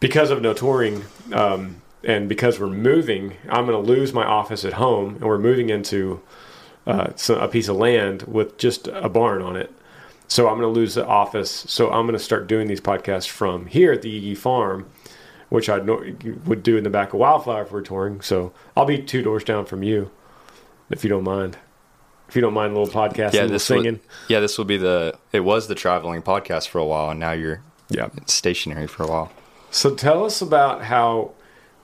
because 0.00 0.30
of 0.30 0.42
no 0.42 0.54
touring, 0.54 1.04
um, 1.32 1.82
and 2.04 2.28
because 2.28 2.60
we're 2.60 2.68
moving, 2.68 3.34
I'm 3.48 3.66
going 3.66 3.84
to 3.84 3.92
lose 3.92 4.12
my 4.12 4.24
office 4.24 4.64
at 4.64 4.74
home, 4.74 5.16
and 5.16 5.24
we're 5.24 5.38
moving 5.38 5.70
into 5.70 6.20
uh, 6.86 7.12
a 7.28 7.48
piece 7.48 7.68
of 7.68 7.76
land 7.76 8.22
with 8.22 8.58
just 8.58 8.88
a 8.88 9.08
barn 9.08 9.42
on 9.42 9.56
it. 9.56 9.72
So 10.28 10.48
I'm 10.48 10.58
going 10.58 10.72
to 10.72 10.80
lose 10.80 10.94
the 10.94 11.06
office. 11.06 11.50
So 11.50 11.90
I'm 11.90 12.06
going 12.06 12.18
to 12.18 12.24
start 12.24 12.46
doing 12.46 12.68
these 12.68 12.80
podcasts 12.80 13.28
from 13.28 13.66
here 13.66 13.92
at 13.92 14.02
the 14.02 14.10
Yee 14.10 14.18
Yee 14.18 14.34
Farm, 14.34 14.88
which 15.48 15.68
I 15.68 15.78
would 15.78 16.62
do 16.62 16.76
in 16.76 16.84
the 16.84 16.90
back 16.90 17.12
of 17.12 17.20
Wildflower 17.20 17.62
if 17.62 17.72
we're 17.72 17.82
touring. 17.82 18.20
So 18.20 18.52
I'll 18.76 18.84
be 18.84 19.02
two 19.02 19.22
doors 19.22 19.42
down 19.42 19.64
from 19.64 19.82
you, 19.82 20.10
if 20.90 21.02
you 21.02 21.10
don't 21.10 21.24
mind 21.24 21.56
if 22.28 22.36
you 22.36 22.42
don't 22.42 22.54
mind 22.54 22.76
a 22.76 22.78
little 22.78 22.92
podcast 22.92 23.32
yeah, 23.32 23.46
this 23.46 23.64
singing. 23.64 23.94
Will, 23.94 24.00
yeah, 24.28 24.40
this 24.40 24.58
will 24.58 24.64
be 24.64 24.76
the. 24.76 25.18
It 25.32 25.40
was 25.40 25.68
the 25.68 25.74
traveling 25.74 26.22
podcast 26.22 26.68
for 26.68 26.78
a 26.78 26.84
while, 26.84 27.10
and 27.10 27.20
now 27.20 27.32
you're 27.32 27.62
yeah 27.88 28.08
stationary 28.26 28.86
for 28.86 29.04
a 29.04 29.08
while. 29.08 29.32
So 29.70 29.94
tell 29.94 30.24
us 30.24 30.42
about 30.42 30.84
how 30.84 31.32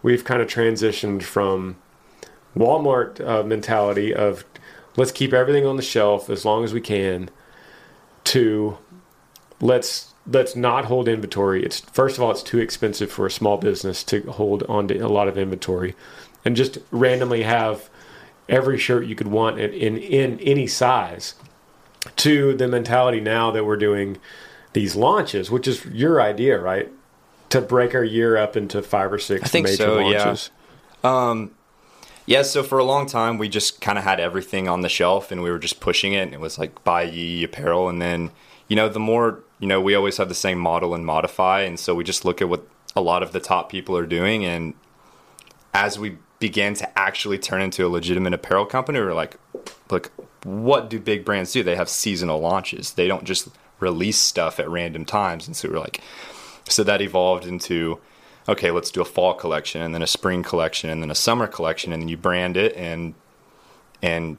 we've 0.02 0.24
kind 0.24 0.42
of 0.42 0.48
transitioned 0.48 1.22
from 1.22 1.76
Walmart 2.56 3.26
uh, 3.26 3.42
mentality 3.42 4.14
of 4.14 4.44
let's 4.96 5.12
keep 5.12 5.32
everything 5.32 5.66
on 5.66 5.76
the 5.76 5.82
shelf 5.82 6.30
as 6.30 6.44
long 6.44 6.64
as 6.64 6.72
we 6.72 6.80
can 6.80 7.30
to 8.24 8.78
let's 9.60 10.12
let's 10.26 10.56
not 10.56 10.86
hold 10.86 11.08
inventory. 11.08 11.64
It's 11.64 11.80
first 11.80 12.16
of 12.16 12.22
all, 12.22 12.30
it's 12.30 12.42
too 12.42 12.58
expensive 12.58 13.10
for 13.10 13.26
a 13.26 13.30
small 13.30 13.56
business 13.56 14.04
to 14.04 14.22
hold 14.30 14.62
on 14.64 14.88
to 14.88 14.98
a 14.98 15.08
lot 15.08 15.28
of 15.28 15.36
inventory, 15.36 15.94
and 16.44 16.56
just 16.56 16.78
randomly 16.90 17.42
have 17.42 17.88
every 18.48 18.78
shirt 18.78 19.06
you 19.06 19.14
could 19.14 19.28
want 19.28 19.58
in, 19.58 19.72
in, 19.72 19.96
in 19.96 20.40
any 20.40 20.66
size 20.66 21.34
to 22.16 22.54
the 22.54 22.68
mentality 22.68 23.20
now 23.20 23.50
that 23.50 23.64
we're 23.64 23.76
doing 23.76 24.18
these 24.72 24.94
launches, 24.94 25.50
which 25.50 25.66
is 25.66 25.84
your 25.86 26.20
idea, 26.20 26.58
right? 26.58 26.90
To 27.50 27.60
break 27.60 27.94
our 27.94 28.04
year 28.04 28.36
up 28.36 28.56
into 28.56 28.82
five 28.82 29.12
or 29.12 29.18
six 29.18 29.44
I 29.44 29.46
think 29.46 29.66
major 29.66 29.76
so, 29.76 29.96
launches. 29.96 30.50
Yeah. 31.02 31.28
Um, 31.28 31.54
yeah, 32.26 32.42
so 32.42 32.62
for 32.62 32.78
a 32.78 32.84
long 32.84 33.06
time 33.06 33.38
we 33.38 33.48
just 33.48 33.80
kind 33.80 33.98
of 33.98 34.04
had 34.04 34.18
everything 34.18 34.68
on 34.68 34.80
the 34.80 34.88
shelf 34.88 35.30
and 35.30 35.42
we 35.42 35.50
were 35.50 35.58
just 35.58 35.80
pushing 35.80 36.12
it 36.12 36.22
and 36.22 36.34
it 36.34 36.40
was 36.40 36.58
like 36.58 36.82
buy 36.84 37.02
Yee 37.02 37.44
apparel 37.44 37.88
and 37.88 38.00
then 38.00 38.30
you 38.68 38.76
know 38.76 38.88
the 38.88 39.00
more 39.00 39.40
you 39.58 39.66
know 39.66 39.80
we 39.80 39.94
always 39.94 40.16
have 40.16 40.28
the 40.28 40.34
same 40.34 40.58
model 40.58 40.94
and 40.94 41.04
modify 41.04 41.60
and 41.60 41.78
so 41.78 41.94
we 41.94 42.02
just 42.02 42.24
look 42.24 42.40
at 42.40 42.48
what 42.48 42.66
a 42.96 43.02
lot 43.02 43.22
of 43.22 43.32
the 43.32 43.40
top 43.40 43.70
people 43.70 43.96
are 43.96 44.06
doing 44.06 44.44
and 44.44 44.72
as 45.74 45.98
we 45.98 46.16
began 46.38 46.74
to 46.74 46.98
actually 46.98 47.38
turn 47.38 47.62
into 47.62 47.86
a 47.86 47.88
legitimate 47.88 48.34
apparel 48.34 48.66
company, 48.66 48.98
we 48.98 49.04
were 49.04 49.14
like, 49.14 49.38
look, 49.90 50.10
what 50.44 50.90
do 50.90 50.98
big 50.98 51.24
brands 51.24 51.52
do? 51.52 51.62
They 51.62 51.76
have 51.76 51.88
seasonal 51.88 52.40
launches. 52.40 52.92
They 52.92 53.08
don't 53.08 53.24
just 53.24 53.48
release 53.80 54.18
stuff 54.18 54.60
at 54.60 54.68
random 54.68 55.04
times. 55.04 55.46
And 55.46 55.56
so 55.56 55.68
we 55.68 55.76
are 55.76 55.80
like, 55.80 56.00
so 56.68 56.84
that 56.84 57.00
evolved 57.00 57.46
into, 57.46 57.98
okay, 58.48 58.70
let's 58.70 58.90
do 58.90 59.00
a 59.00 59.04
fall 59.04 59.34
collection 59.34 59.82
and 59.82 59.94
then 59.94 60.02
a 60.02 60.06
spring 60.06 60.42
collection 60.42 60.90
and 60.90 61.02
then 61.02 61.10
a 61.10 61.14
summer 61.14 61.46
collection. 61.46 61.92
And 61.92 62.02
then 62.02 62.08
you 62.08 62.16
brand 62.16 62.56
it 62.56 62.74
and, 62.76 63.14
and 64.02 64.36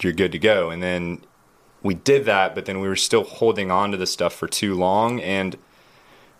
you're 0.00 0.12
good 0.12 0.32
to 0.32 0.38
go. 0.38 0.70
And 0.70 0.82
then 0.82 1.24
we 1.82 1.94
did 1.94 2.24
that, 2.24 2.54
but 2.54 2.64
then 2.64 2.80
we 2.80 2.88
were 2.88 2.96
still 2.96 3.24
holding 3.24 3.70
on 3.70 3.90
to 3.90 3.96
the 3.96 4.06
stuff 4.06 4.34
for 4.34 4.48
too 4.48 4.74
long 4.74 5.20
and 5.20 5.56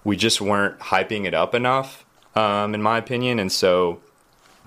we 0.02 0.16
just 0.16 0.40
weren't 0.40 0.78
hyping 0.80 1.24
it 1.24 1.34
up 1.34 1.54
enough, 1.54 2.04
um, 2.34 2.74
in 2.74 2.82
my 2.82 2.98
opinion. 2.98 3.38
And 3.38 3.50
so 3.50 4.00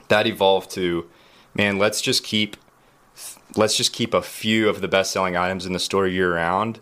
that 0.08 0.28
evolved 0.28 0.72
to, 0.72 1.10
man, 1.54 1.78
let's 1.78 2.02
just 2.02 2.24
keep 2.24 2.58
let's 3.56 3.76
just 3.76 3.94
keep 3.94 4.14
a 4.14 4.22
few 4.22 4.70
of 4.70 4.82
the 4.82 4.88
best 4.88 5.12
selling 5.12 5.36
items 5.36 5.66
in 5.66 5.74
the 5.74 5.80
store 5.80 6.08
year 6.08 6.36
round 6.36 6.80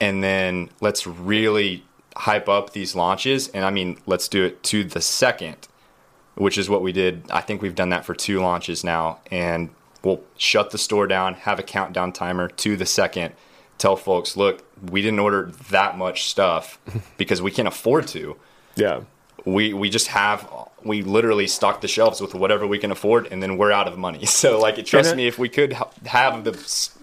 and 0.00 0.22
then 0.22 0.68
let's 0.80 1.06
really 1.06 1.84
hype 2.16 2.48
up 2.48 2.72
these 2.72 2.94
launches. 2.94 3.48
And 3.48 3.64
i 3.64 3.70
mean 3.70 3.98
let's 4.04 4.28
do 4.28 4.44
it 4.44 4.62
to 4.64 4.84
the 4.84 5.00
second 5.00 5.68
which 6.34 6.56
is 6.56 6.68
what 6.68 6.82
we 6.82 6.92
did. 6.92 7.22
I 7.30 7.40
think 7.40 7.60
we've 7.60 7.74
done 7.74 7.90
that 7.90 8.04
for 8.04 8.14
two 8.14 8.40
launches 8.40 8.82
now. 8.82 9.20
And 9.30 9.70
we'll 10.02 10.22
shut 10.36 10.70
the 10.70 10.78
store 10.78 11.06
down 11.06 11.34
have 11.34 11.58
a 11.58 11.62
countdown 11.62 12.12
timer 12.12 12.48
to 12.48 12.76
the 12.76 12.86
second 12.86 13.32
tell 13.78 13.94
folks 13.94 14.36
look 14.36 14.64
we 14.90 15.00
didn't 15.00 15.20
order 15.20 15.52
that 15.70 15.96
much 15.96 16.24
stuff 16.24 16.80
because 17.16 17.40
we 17.40 17.50
can't 17.50 17.68
afford 17.68 18.08
to. 18.08 18.36
Yeah. 18.74 19.02
We 19.44 19.72
we 19.72 19.90
just 19.90 20.08
have 20.08 20.48
we 20.84 21.02
literally 21.02 21.46
stock 21.46 21.80
the 21.80 21.88
shelves 21.88 22.20
with 22.20 22.34
whatever 22.34 22.66
we 22.66 22.78
can 22.78 22.90
afford, 22.90 23.28
and 23.30 23.42
then 23.42 23.56
we're 23.56 23.72
out 23.72 23.88
of 23.88 23.98
money. 23.98 24.26
So, 24.42 24.58
like, 24.58 24.84
trust 24.84 25.14
me, 25.14 25.28
if 25.28 25.38
we 25.38 25.48
could 25.48 25.74
ha- 25.74 25.90
have 26.06 26.42
the 26.42 26.52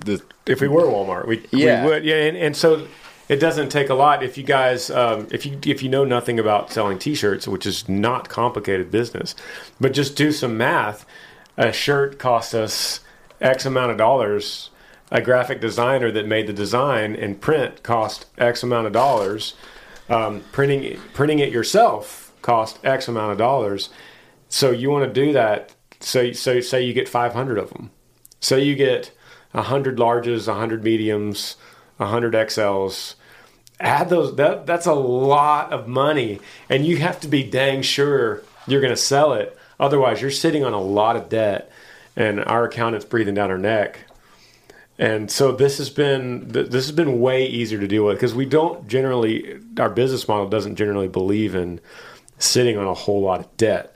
the 0.04 0.22
if 0.46 0.60
we 0.60 0.68
were 0.68 0.84
Walmart, 0.84 1.26
we, 1.26 1.46
yeah. 1.52 1.86
we 1.86 1.90
would. 1.90 2.04
Yeah, 2.04 2.16
and, 2.16 2.36
and 2.36 2.58
so 2.58 2.88
it 3.30 3.40
doesn't 3.40 3.70
take 3.70 3.90
a 3.90 3.94
lot 3.94 4.24
if 4.24 4.38
you 4.38 4.44
guys 4.44 4.90
um, 4.90 5.28
if 5.32 5.46
you 5.46 5.58
if 5.66 5.82
you 5.82 5.90
know 5.90 6.04
nothing 6.04 6.40
about 6.40 6.72
selling 6.72 7.00
T-shirts, 7.00 7.48
which 7.48 7.66
is 7.66 7.88
not 7.88 8.28
complicated 8.28 8.92
business, 8.92 9.36
but 9.80 9.94
just 9.94 10.16
do 10.18 10.32
some 10.32 10.58
math. 10.58 11.06
A 11.56 11.72
shirt 11.72 12.20
costs 12.20 12.54
us 12.54 13.02
X 13.40 13.66
amount 13.66 13.92
of 13.92 13.98
dollars. 13.98 14.72
A 15.12 15.22
graphic 15.22 15.60
designer 15.60 16.12
that 16.12 16.28
made 16.28 16.46
the 16.46 16.54
design 16.54 17.16
and 17.16 17.40
print 17.40 17.84
cost 17.84 18.26
X 18.38 18.64
amount 18.64 18.88
of 18.88 18.94
dollars. 18.94 19.54
Um, 20.10 20.44
printing 20.52 21.00
printing 21.14 21.40
it 21.40 21.52
yourself 21.52 22.19
cost 22.42 22.80
X 22.84 23.08
amount 23.08 23.32
of 23.32 23.38
dollars. 23.38 23.90
So 24.50 24.72
you 24.72 24.90
want 24.90 25.06
to 25.06 25.26
do 25.26 25.34
that. 25.34 25.74
So, 26.00 26.32
so 26.32 26.60
say 26.62 26.84
you 26.84 26.94
get 26.94 27.10
500 27.10 27.58
of 27.58 27.70
them. 27.72 27.92
So 28.40 28.56
you 28.56 28.76
get 28.76 29.12
100 29.52 29.98
larges, 29.98 30.48
100 30.48 30.84
mediums, 30.84 31.56
100 31.98 32.34
XLs. 32.34 33.16
Add 33.80 34.10
those. 34.10 34.36
That 34.36 34.66
that's 34.66 34.86
a 34.86 34.94
lot 34.94 35.72
of 35.72 35.88
money, 35.88 36.42
and 36.68 36.86
you 36.86 36.98
have 36.98 37.20
to 37.22 37.30
be 37.30 37.44
dang 37.44 37.82
sure 37.82 38.44
you're 38.68 38.82
going 38.82 38.94
to 38.94 38.98
sell 38.98 39.34
it. 39.34 39.58
Otherwise, 39.80 40.22
you're 40.22 40.32
sitting 40.32 40.66
on 40.66 40.74
a 40.74 40.82
lot 40.82 41.16
of 41.16 41.30
debt, 41.30 41.72
and 42.16 42.44
our 42.44 42.66
accountant's 42.66 43.06
breathing 43.06 43.36
down 43.36 43.52
our 43.52 43.58
neck. 43.58 44.00
And 44.98 45.32
so 45.32 45.54
this 45.54 45.78
has 45.78 45.90
been 45.90 46.50
this 46.50 46.86
has 46.86 46.92
been 46.92 47.22
way 47.22 47.46
easier 47.46 47.80
to 47.80 47.88
deal 47.88 48.04
with 48.04 48.18
because 48.18 48.36
we 48.36 48.46
don't 48.46 48.86
generally 48.86 49.58
our 49.80 49.90
business 49.90 50.28
model 50.28 50.50
doesn't 50.50 50.76
generally 50.76 51.08
believe 51.08 51.56
in 51.56 51.80
sitting 52.40 52.78
on 52.78 52.88
a 52.88 52.94
whole 52.94 53.22
lot 53.22 53.42
of 53.42 53.58
debt, 53.58 53.96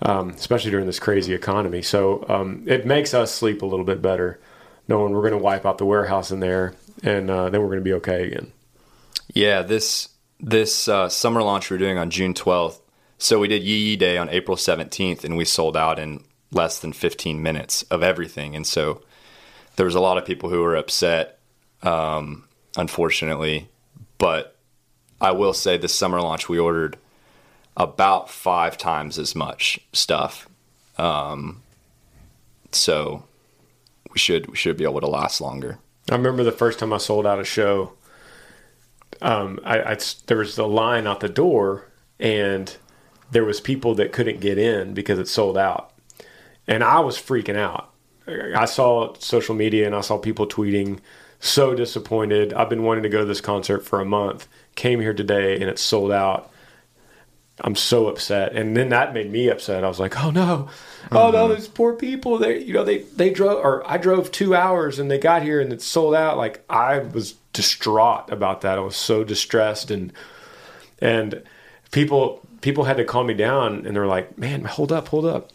um, 0.00 0.30
especially 0.30 0.70
during 0.70 0.86
this 0.86 0.98
crazy 0.98 1.34
economy. 1.34 1.82
So 1.82 2.24
um, 2.28 2.64
it 2.66 2.86
makes 2.86 3.12
us 3.12 3.34
sleep 3.34 3.60
a 3.60 3.66
little 3.66 3.84
bit 3.84 4.00
better, 4.00 4.40
knowing 4.88 5.12
we're 5.12 5.20
going 5.20 5.32
to 5.32 5.38
wipe 5.38 5.66
out 5.66 5.78
the 5.78 5.84
warehouse 5.84 6.30
in 6.30 6.40
there, 6.40 6.74
and 7.02 7.30
uh, 7.30 7.50
then 7.50 7.60
we're 7.60 7.68
going 7.68 7.80
to 7.80 7.84
be 7.84 7.92
okay 7.94 8.26
again. 8.26 8.52
Yeah, 9.32 9.62
this 9.62 10.08
this 10.40 10.88
uh, 10.88 11.08
summer 11.08 11.42
launch 11.42 11.70
we're 11.70 11.78
doing 11.78 11.98
on 11.98 12.10
June 12.10 12.34
12th. 12.34 12.80
So 13.18 13.38
we 13.38 13.48
did 13.48 13.62
Yee 13.62 13.78
Yee 13.78 13.96
Day 13.96 14.18
on 14.18 14.28
April 14.28 14.56
17th, 14.56 15.24
and 15.24 15.36
we 15.36 15.44
sold 15.44 15.76
out 15.76 15.98
in 15.98 16.24
less 16.50 16.78
than 16.80 16.92
15 16.92 17.42
minutes 17.42 17.82
of 17.84 18.02
everything. 18.02 18.54
And 18.54 18.66
so 18.66 19.02
there 19.76 19.86
was 19.86 19.94
a 19.94 20.00
lot 20.00 20.18
of 20.18 20.24
people 20.24 20.50
who 20.50 20.60
were 20.60 20.76
upset, 20.76 21.38
um, 21.82 22.44
unfortunately. 22.76 23.68
But 24.18 24.56
I 25.20 25.32
will 25.32 25.52
say, 25.52 25.78
this 25.78 25.94
summer 25.94 26.20
launch 26.20 26.48
we 26.48 26.58
ordered 26.58 26.98
about 27.76 28.30
five 28.30 28.78
times 28.78 29.18
as 29.18 29.34
much 29.34 29.80
stuff. 29.92 30.48
Um, 30.96 31.62
so 32.72 33.24
we 34.12 34.18
should 34.18 34.46
we 34.48 34.56
should 34.56 34.76
be 34.76 34.84
able 34.84 35.00
to 35.00 35.08
last 35.08 35.40
longer. 35.40 35.78
I 36.10 36.14
remember 36.14 36.44
the 36.44 36.52
first 36.52 36.78
time 36.78 36.92
I 36.92 36.98
sold 36.98 37.26
out 37.26 37.40
a 37.40 37.44
show. 37.44 37.94
Um, 39.22 39.60
I, 39.64 39.92
I 39.92 39.98
there 40.26 40.38
was 40.38 40.58
a 40.58 40.66
line 40.66 41.06
out 41.06 41.20
the 41.20 41.28
door, 41.28 41.90
and 42.20 42.76
there 43.30 43.44
was 43.44 43.60
people 43.60 43.94
that 43.96 44.12
couldn't 44.12 44.40
get 44.40 44.58
in 44.58 44.94
because 44.94 45.18
it 45.18 45.28
sold 45.28 45.56
out, 45.56 45.92
and 46.66 46.84
I 46.84 47.00
was 47.00 47.16
freaking 47.16 47.56
out. 47.56 47.90
I 48.26 48.64
saw 48.64 49.14
social 49.18 49.54
media 49.54 49.86
and 49.86 49.94
I 49.94 50.00
saw 50.00 50.16
people 50.16 50.46
tweeting, 50.46 51.00
so 51.40 51.74
disappointed. 51.74 52.54
I've 52.54 52.70
been 52.70 52.82
wanting 52.82 53.02
to 53.02 53.10
go 53.10 53.18
to 53.18 53.24
this 53.26 53.42
concert 53.42 53.84
for 53.84 54.00
a 54.00 54.04
month. 54.04 54.48
Came 54.76 55.00
here 55.00 55.12
today 55.12 55.54
and 55.54 55.64
it's 55.64 55.82
sold 55.82 56.10
out. 56.10 56.50
I'm 57.60 57.76
so 57.76 58.08
upset. 58.08 58.52
And 58.52 58.76
then 58.76 58.88
that 58.88 59.14
made 59.14 59.30
me 59.30 59.48
upset. 59.48 59.84
I 59.84 59.88
was 59.88 60.00
like, 60.00 60.22
oh 60.22 60.30
no, 60.30 60.68
oh 61.12 61.16
mm-hmm. 61.16 61.32
no, 61.32 61.54
these 61.54 61.68
poor 61.68 61.94
people. 61.94 62.38
They, 62.38 62.62
you 62.62 62.72
know, 62.72 62.84
they 62.84 62.98
they 62.98 63.30
drove 63.30 63.64
or 63.64 63.88
I 63.88 63.96
drove 63.96 64.32
two 64.32 64.54
hours 64.54 64.98
and 64.98 65.10
they 65.10 65.18
got 65.18 65.42
here 65.42 65.60
and 65.60 65.72
it's 65.72 65.84
sold 65.84 66.14
out. 66.14 66.36
Like 66.36 66.64
I 66.68 66.98
was 66.98 67.34
distraught 67.52 68.30
about 68.30 68.62
that. 68.62 68.78
I 68.78 68.80
was 68.82 68.96
so 68.96 69.22
distressed 69.22 69.90
and 69.90 70.12
and 71.00 71.42
people 71.92 72.40
people 72.60 72.84
had 72.84 72.96
to 72.96 73.04
calm 73.04 73.28
me 73.28 73.34
down 73.34 73.86
and 73.86 73.94
they're 73.94 74.06
like, 74.06 74.36
man, 74.36 74.64
hold 74.64 74.90
up, 74.90 75.08
hold 75.08 75.26
up. 75.26 75.50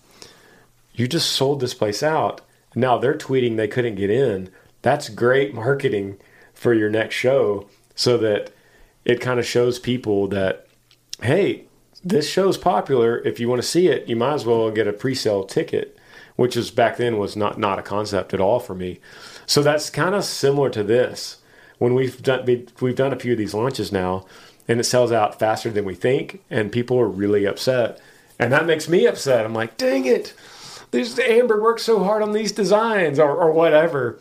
You 0.94 1.08
just 1.08 1.32
sold 1.32 1.60
this 1.60 1.74
place 1.74 2.02
out. 2.02 2.42
Now 2.76 2.98
they're 2.98 3.18
tweeting 3.18 3.58
they 3.58 3.68
couldn't 3.68 3.96
get 3.96 4.10
in. 4.10 4.50
That's 4.82 5.10
great 5.10 5.54
marketing 5.54 6.18
for 6.54 6.74
your 6.74 6.90
next 6.90 7.16
show, 7.16 7.68
so 7.96 8.18
that 8.18 8.52
it 9.04 9.20
kind 9.20 9.40
of 9.40 9.46
shows 9.46 9.80
people 9.80 10.28
that 10.28 10.68
hey 11.22 11.66
this 12.04 12.30
show's 12.30 12.58
popular. 12.58 13.20
If 13.20 13.40
you 13.40 13.50
want 13.50 13.62
to 13.62 13.68
see 13.68 13.88
it, 13.88 14.08
you 14.08 14.16
might 14.16 14.34
as 14.34 14.46
well 14.46 14.72
get 14.72 14.88
a 14.88 14.94
pre-sale 14.94 15.44
ticket, 15.44 15.98
which 16.36 16.56
is 16.56 16.72
back 16.72 16.98
then 16.98 17.18
was 17.18 17.36
not 17.36 17.58
not 17.58 17.80
a 17.80 17.84
concept 17.84 18.34
at 18.34 18.42
all 18.42 18.60
for 18.60 18.76
me. 18.76 19.00
So 19.46 19.62
that's 19.62 19.90
kind 19.90 20.16
of 20.16 20.24
similar 20.24 20.70
to 20.70 20.84
this. 20.84 21.38
When 21.78 21.94
we've 21.94 22.22
done 22.22 22.46
we've 22.82 22.96
done 22.96 23.14
a 23.14 23.20
few 23.20 23.34
of 23.34 23.38
these 23.38 23.54
launches 23.54 23.92
now, 23.92 24.26
and 24.68 24.80
it 24.80 24.84
sells 24.84 25.12
out 25.12 25.40
faster 25.40 25.70
than 25.70 25.86
we 25.86 25.96
think, 25.96 26.44
and 26.50 26.72
people 26.72 27.00
are 27.00 27.08
really 27.08 27.46
upset, 27.46 28.00
and 28.38 28.52
that 28.54 28.66
makes 28.66 28.88
me 28.88 29.08
upset. 29.08 29.46
I'm 29.46 29.54
like, 29.54 29.78
dang 29.78 30.06
it, 30.06 30.34
this 30.92 31.18
Amber 31.20 31.62
worked 31.62 31.82
so 31.82 32.04
hard 32.04 32.22
on 32.22 32.32
these 32.32 32.52
designs 32.52 33.20
or, 33.20 33.36
or 33.36 33.52
whatever. 33.52 34.20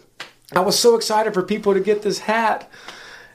I 0.52 0.60
was 0.60 0.78
so 0.78 0.96
excited 0.96 1.34
for 1.34 1.42
people 1.42 1.74
to 1.74 1.80
get 1.80 2.02
this 2.02 2.20
hat, 2.20 2.70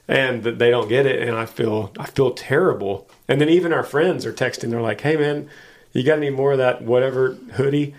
and 0.07 0.43
they 0.43 0.69
don't 0.69 0.89
get 0.89 1.05
it, 1.05 1.27
and 1.27 1.37
I 1.37 1.45
feel 1.45 1.91
I 1.99 2.07
feel 2.07 2.31
terrible. 2.31 3.07
And 3.33 3.41
then 3.41 3.49
even 3.49 3.73
our 3.73 3.81
friends 3.81 4.27
are 4.27 4.31
texting. 4.31 4.69
They're 4.69 4.79
like, 4.79 5.01
"Hey, 5.01 5.17
man, 5.17 5.49
you 5.91 6.03
got 6.03 6.19
any 6.19 6.29
more 6.29 6.51
of 6.51 6.59
that 6.59 6.83
whatever 6.83 7.33
hoodie?" 7.53 7.95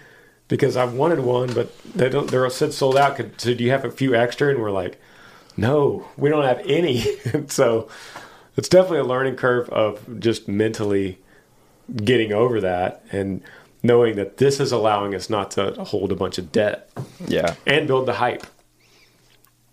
Because 0.46 0.76
I 0.76 0.84
wanted 0.84 1.18
one, 1.18 1.52
but 1.52 1.76
they 1.82 2.08
don't. 2.08 2.30
They're 2.30 2.48
said 2.50 2.72
sold 2.72 2.96
out. 2.96 3.16
Could, 3.16 3.40
so 3.40 3.52
do 3.52 3.64
you 3.64 3.72
have 3.72 3.84
a 3.84 3.90
few 3.90 4.14
extra? 4.14 4.50
And 4.50 4.60
we're 4.60 4.70
like, 4.70 5.00
"No, 5.56 6.06
we 6.16 6.28
don't 6.30 6.44
have 6.44 6.62
any." 6.64 7.04
so 7.48 7.88
it's 8.56 8.68
definitely 8.68 9.00
a 9.00 9.04
learning 9.04 9.34
curve 9.34 9.68
of 9.70 10.20
just 10.20 10.46
mentally 10.46 11.18
getting 11.96 12.32
over 12.32 12.60
that 12.60 13.04
and 13.10 13.42
knowing 13.82 14.14
that 14.14 14.36
this 14.36 14.60
is 14.60 14.70
allowing 14.70 15.16
us 15.16 15.28
not 15.28 15.50
to 15.50 15.72
hold 15.82 16.12
a 16.12 16.14
bunch 16.14 16.38
of 16.38 16.52
debt. 16.52 16.88
Yeah, 17.26 17.56
and 17.66 17.88
build 17.88 18.06
the 18.06 18.14
hype. 18.14 18.46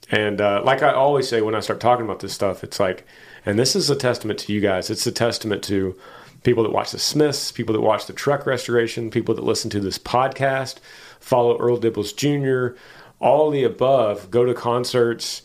And 0.09 0.41
uh, 0.41 0.63
like 0.65 0.81
I 0.81 0.91
always 0.91 1.29
say 1.29 1.39
when 1.41 1.53
I 1.53 1.59
start 1.59 1.79
talking 1.79 2.03
about 2.03 2.19
this 2.19 2.33
stuff, 2.33 2.63
it's 2.63 2.79
like 2.79 3.05
and 3.45 3.57
this 3.57 3.75
is 3.75 3.89
a 3.89 3.95
testament 3.95 4.39
to 4.39 4.53
you 4.53 4.61
guys. 4.61 4.89
It's 4.89 5.07
a 5.07 5.11
testament 5.11 5.63
to 5.65 5.97
people 6.43 6.63
that 6.63 6.71
watch 6.71 6.91
the 6.91 6.99
Smiths, 6.99 7.51
people 7.51 7.73
that 7.73 7.81
watch 7.81 8.07
the 8.07 8.13
truck 8.13 8.45
restoration, 8.45 9.11
people 9.11 9.35
that 9.35 9.43
listen 9.43 9.69
to 9.71 9.79
this 9.79 9.97
podcast, 9.97 10.77
follow 11.19 11.57
Earl 11.57 11.79
Dibbles 11.79 12.15
Jr., 12.15 12.77
all 13.19 13.51
the 13.51 13.63
above, 13.63 14.31
go 14.31 14.45
to 14.45 14.53
concerts. 14.53 15.43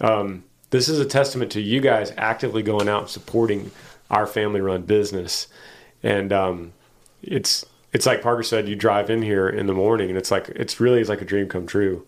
Um, 0.00 0.44
this 0.70 0.88
is 0.88 0.98
a 0.98 1.04
testament 1.04 1.52
to 1.52 1.60
you 1.60 1.80
guys 1.80 2.12
actively 2.16 2.62
going 2.62 2.88
out 2.88 3.02
and 3.02 3.10
supporting 3.10 3.70
our 4.10 4.26
family 4.26 4.60
run 4.60 4.82
business. 4.82 5.46
And 6.02 6.32
um, 6.32 6.72
it's 7.22 7.64
it's 7.92 8.06
like 8.06 8.22
Parker 8.22 8.42
said, 8.42 8.68
you 8.68 8.74
drive 8.74 9.08
in 9.08 9.22
here 9.22 9.48
in 9.48 9.68
the 9.68 9.72
morning 9.72 10.08
and 10.08 10.18
it's 10.18 10.32
like 10.32 10.48
it's 10.50 10.80
really 10.80 11.04
like 11.04 11.22
a 11.22 11.24
dream 11.24 11.48
come 11.48 11.66
true. 11.66 12.04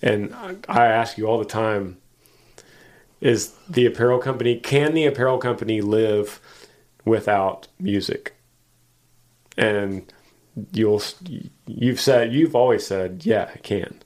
And 0.00 0.34
I 0.68 0.86
ask 0.86 1.18
you 1.18 1.26
all 1.26 1.38
the 1.38 1.44
time, 1.44 1.98
is 3.24 3.54
the 3.68 3.86
apparel 3.86 4.20
company 4.20 4.54
can 4.60 4.94
the 4.94 5.06
apparel 5.06 5.38
company 5.38 5.80
live 5.80 6.40
without 7.04 7.66
music 7.80 8.36
and 9.56 10.12
you'll 10.72 11.02
you've 11.66 12.00
said 12.00 12.32
you've 12.32 12.54
always 12.54 12.86
said 12.86 13.26
yeah 13.26 13.50
it 13.50 13.62
can 13.64 14.00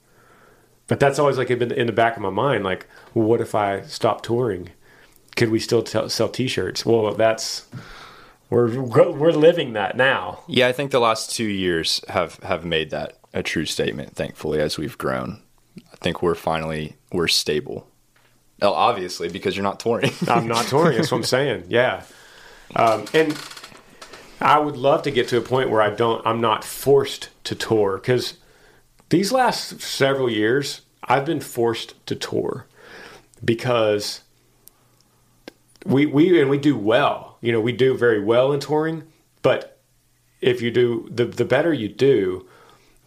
But 0.86 1.00
that's 1.00 1.18
always 1.18 1.36
like 1.36 1.48
been 1.48 1.70
in 1.72 1.86
the 1.86 1.92
back 1.92 2.16
of 2.16 2.22
my 2.22 2.30
mind. 2.30 2.64
Like, 2.64 2.86
what 3.12 3.40
if 3.42 3.54
I 3.54 3.82
stop 3.82 4.22
touring? 4.22 4.70
Could 5.36 5.50
we 5.50 5.60
still 5.60 5.82
t- 5.82 6.08
sell 6.08 6.30
T-shirts? 6.30 6.86
Well, 6.86 7.14
that's 7.14 7.66
we're 8.50 8.80
we're 8.80 9.32
living 9.32 9.74
that 9.74 9.96
now. 9.98 10.40
Yeah, 10.48 10.66
I 10.68 10.72
think 10.72 10.90
the 10.90 11.00
last 11.00 11.30
two 11.36 11.44
years 11.44 12.00
have 12.08 12.36
have 12.42 12.64
made 12.64 12.88
that 12.90 13.18
a 13.34 13.42
true 13.42 13.66
statement. 13.66 14.16
Thankfully, 14.16 14.60
as 14.60 14.78
we've 14.78 14.96
grown, 14.96 15.42
I 15.92 15.96
think 15.96 16.22
we're 16.22 16.34
finally 16.34 16.96
we're 17.12 17.28
stable. 17.28 17.86
Well, 18.60 18.74
obviously, 18.74 19.28
because 19.28 19.56
you're 19.56 19.64
not 19.64 19.80
touring. 19.80 20.12
I'm 20.28 20.48
not 20.48 20.66
touring. 20.66 20.96
That's 20.96 21.10
what 21.10 21.18
I'm 21.18 21.24
saying. 21.24 21.64
Yeah, 21.68 22.02
um, 22.74 23.06
and 23.14 23.38
I 24.40 24.58
would 24.58 24.76
love 24.76 25.02
to 25.02 25.10
get 25.10 25.28
to 25.28 25.38
a 25.38 25.40
point 25.40 25.70
where 25.70 25.82
I 25.82 25.90
don't. 25.90 26.24
I'm 26.26 26.40
not 26.40 26.64
forced 26.64 27.28
to 27.44 27.54
tour 27.54 27.98
because 27.98 28.34
these 29.10 29.32
last 29.32 29.80
several 29.80 30.30
years 30.30 30.82
I've 31.04 31.24
been 31.24 31.40
forced 31.40 31.94
to 32.06 32.14
tour 32.14 32.66
because 33.44 34.22
we 35.84 36.06
we 36.06 36.40
and 36.40 36.50
we 36.50 36.58
do 36.58 36.76
well. 36.76 37.38
You 37.40 37.52
know, 37.52 37.60
we 37.60 37.72
do 37.72 37.96
very 37.96 38.22
well 38.22 38.52
in 38.52 38.60
touring, 38.60 39.04
but 39.42 39.78
if 40.40 40.60
you 40.60 40.70
do 40.70 41.08
the 41.10 41.24
the 41.24 41.44
better 41.44 41.72
you 41.72 41.88
do, 41.88 42.46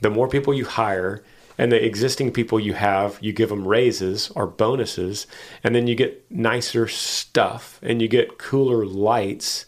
the 0.01 0.09
more 0.09 0.27
people 0.27 0.53
you 0.53 0.65
hire 0.65 1.23
and 1.57 1.71
the 1.71 1.83
existing 1.83 2.31
people 2.31 2.59
you 2.59 2.73
have, 2.73 3.17
you 3.21 3.33
give 3.33 3.49
them 3.49 3.67
raises 3.67 4.29
or 4.31 4.47
bonuses, 4.47 5.27
and 5.63 5.75
then 5.75 5.87
you 5.87 5.95
get 5.95 6.25
nicer 6.31 6.87
stuff 6.87 7.79
and 7.81 8.01
you 8.01 8.07
get 8.07 8.37
cooler 8.37 8.85
lights 8.85 9.65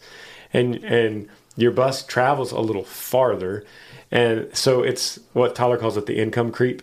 and 0.52 0.76
and 0.84 1.28
your 1.56 1.70
bus 1.70 2.04
travels 2.04 2.52
a 2.52 2.60
little 2.60 2.84
farther. 2.84 3.64
And 4.10 4.48
so 4.56 4.82
it's 4.82 5.18
what 5.32 5.54
Tyler 5.54 5.76
calls 5.76 5.96
it 5.96 6.06
the 6.06 6.18
income 6.18 6.52
creep. 6.52 6.82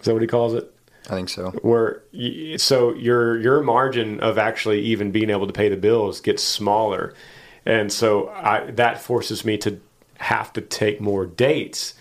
Is 0.00 0.06
that 0.06 0.12
what 0.12 0.22
he 0.22 0.28
calls 0.28 0.54
it? 0.54 0.72
I 1.06 1.14
think 1.14 1.28
so. 1.28 1.50
Where 1.62 2.02
so 2.56 2.94
your 2.94 3.38
your 3.40 3.62
margin 3.62 4.20
of 4.20 4.38
actually 4.38 4.80
even 4.82 5.10
being 5.10 5.30
able 5.30 5.46
to 5.46 5.52
pay 5.52 5.68
the 5.68 5.76
bills 5.76 6.20
gets 6.20 6.42
smaller, 6.42 7.14
and 7.66 7.92
so 7.92 8.28
I, 8.28 8.70
that 8.72 9.02
forces 9.02 9.44
me 9.44 9.58
to 9.58 9.80
have 10.18 10.52
to 10.52 10.60
take 10.60 11.00
more 11.00 11.26
dates, 11.26 11.94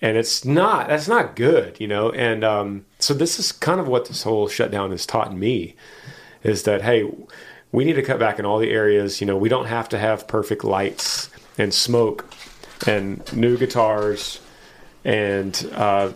and 0.00 0.16
it's 0.16 0.44
not 0.44 0.88
that's 0.88 1.08
not 1.08 1.36
good, 1.36 1.78
you 1.80 1.88
know. 1.88 2.10
And 2.10 2.44
um, 2.44 2.86
so 2.98 3.14
this 3.14 3.38
is 3.38 3.52
kind 3.52 3.80
of 3.80 3.88
what 3.88 4.06
this 4.06 4.22
whole 4.22 4.48
shutdown 4.48 4.90
has 4.90 5.06
taught 5.06 5.34
me, 5.34 5.74
is 6.42 6.64
that 6.64 6.82
hey, 6.82 7.10
we 7.72 7.84
need 7.84 7.94
to 7.94 8.02
cut 8.02 8.18
back 8.18 8.38
in 8.38 8.46
all 8.46 8.58
the 8.58 8.70
areas. 8.70 9.20
You 9.20 9.26
know, 9.26 9.36
we 9.36 9.48
don't 9.48 9.66
have 9.66 9.88
to 9.90 9.98
have 9.98 10.28
perfect 10.28 10.64
lights 10.64 11.30
and 11.56 11.74
smoke 11.74 12.24
and 12.86 13.32
new 13.32 13.58
guitars 13.58 14.40
and 15.04 15.70
uh, 15.74 16.12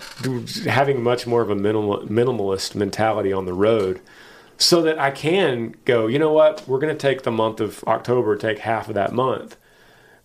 having 0.67 1.03
much 1.03 1.27
more 1.27 1.43
of 1.43 1.51
a 1.51 1.55
minimal, 1.55 1.99
minimalist 2.07 2.75
mentality 2.75 3.33
on 3.33 3.47
the 3.47 3.53
road 3.53 4.01
so 4.59 4.83
that 4.83 4.99
I 4.99 5.11
can 5.11 5.75
go, 5.85 6.07
you 6.07 6.19
know 6.19 6.33
what, 6.33 6.67
we're 6.69 6.79
going 6.79 6.95
to 6.95 6.99
take 6.99 7.23
the 7.23 7.31
month 7.31 7.61
of 7.61 7.83
October, 7.85 8.37
take 8.37 8.59
half 8.59 8.89
of 8.89 8.95
that 8.95 9.13
month, 9.13 9.57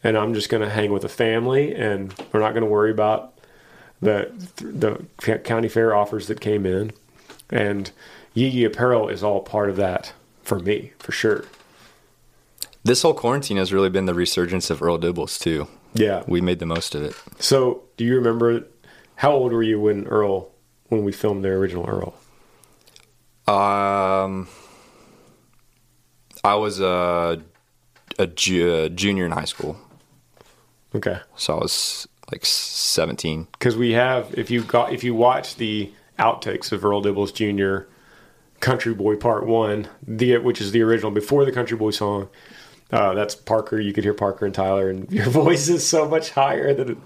and 0.04 0.18
I'm 0.18 0.34
just 0.34 0.50
going 0.50 0.62
to 0.62 0.70
hang 0.70 0.92
with 0.92 1.02
the 1.02 1.10
family, 1.10 1.74
and 1.74 2.14
we're 2.32 2.40
not 2.40 2.52
going 2.52 2.64
to 2.64 2.70
worry 2.70 2.92
about 2.92 3.37
the 4.02 4.32
the 4.58 5.38
county 5.40 5.68
fair 5.68 5.96
offers 5.96 6.28
that 6.28 6.40
came 6.40 6.66
in, 6.66 6.92
and 7.50 7.92
Yee 8.34 8.48
Yee 8.48 8.66
Apparel 8.66 9.10
is 9.10 9.24
all 9.24 9.42
part 9.42 9.70
of 9.70 9.76
that 9.78 10.14
for 10.44 10.60
me, 10.60 10.94
for 11.00 11.12
sure. 11.12 11.46
This 12.84 13.02
whole 13.02 13.14
quarantine 13.14 13.58
has 13.58 13.74
really 13.74 13.90
been 13.90 14.06
the 14.06 14.14
resurgence 14.14 14.70
of 14.70 14.82
Earl 14.82 14.98
Dibbles 14.98 15.40
too. 15.40 15.68
Yeah, 15.94 16.24
we 16.28 16.42
made 16.42 16.60
the 16.60 16.66
most 16.66 16.96
of 16.96 17.04
it. 17.04 17.16
So, 17.40 17.84
do 17.98 18.06
you 18.06 18.16
remember 18.16 18.64
how 19.16 19.32
old 19.34 19.52
were 19.52 19.64
you 19.64 19.80
when 19.80 20.06
Earl 20.08 20.52
when 20.90 21.04
we 21.04 21.12
filmed 21.12 21.44
the 21.44 21.50
original 21.50 21.86
Earl? 21.88 22.14
Um, 23.54 24.48
I 26.44 26.56
was 26.56 26.80
a 26.80 27.42
a 28.20 28.28
ju- 28.28 28.90
junior 28.90 29.26
in 29.26 29.32
high 29.32 29.46
school. 29.46 29.78
Okay, 30.96 31.20
so 31.36 31.58
I 31.58 31.62
was 31.62 32.08
like 32.32 32.46
seventeen. 32.46 33.48
Because 33.54 33.76
we 33.78 33.92
have, 33.92 34.38
if 34.38 34.52
you 34.52 34.64
got, 34.64 34.94
if 34.94 35.04
you 35.04 35.16
watch 35.16 35.56
the 35.56 35.92
outtakes 36.20 36.72
of 36.72 36.84
Earl 36.84 37.04
Dibbles 37.04 37.34
Jr. 37.34 37.90
Country 38.60 38.94
Boy 38.94 39.16
Part 39.16 39.46
One, 39.46 39.88
the 40.06 40.38
which 40.38 40.62
is 40.62 40.72
the 40.72 40.82
original 40.82 41.12
before 41.12 41.46
the 41.46 41.52
Country 41.52 41.78
Boy 41.78 41.92
song. 41.92 42.30
Uh, 42.90 43.14
that's 43.14 43.36
Parker. 43.36 43.82
You 43.82 43.92
could 43.92 44.06
hear 44.06 44.14
Parker 44.14 44.46
and 44.46 44.56
Tyler, 44.56 44.90
and 44.90 45.12
your 45.12 45.26
voice 45.26 45.68
is 45.68 45.86
so 45.86 46.08
much 46.08 46.32
higher 46.32 46.74
that 46.74 46.90
it, 46.90 46.98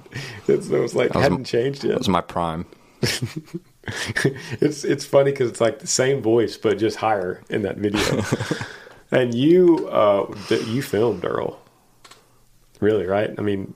it 0.48 0.70
was 0.70 0.94
like 0.94 1.14
was, 1.14 1.24
hadn't 1.24 1.46
changed 1.46 1.84
yet. 1.84 1.94
That 1.94 1.98
was 2.00 2.10
my 2.10 2.22
prime. 2.22 2.66
it's 4.62 4.84
it's 4.84 5.06
funny 5.06 5.32
because 5.32 5.50
it's 5.50 5.62
like 5.62 5.80
the 5.80 5.88
same 5.88 6.22
voice 6.22 6.56
but 6.56 6.78
just 6.78 6.98
higher 6.98 7.42
in 7.50 7.64
that 7.64 7.78
video. 7.78 8.24
and 9.12 9.34
you 9.34 9.88
uh, 9.90 10.34
you 10.68 10.84
filmed 10.84 11.26
Earl, 11.26 11.60
really, 12.80 13.08
right? 13.08 13.34
I 13.38 13.42
mean, 13.42 13.74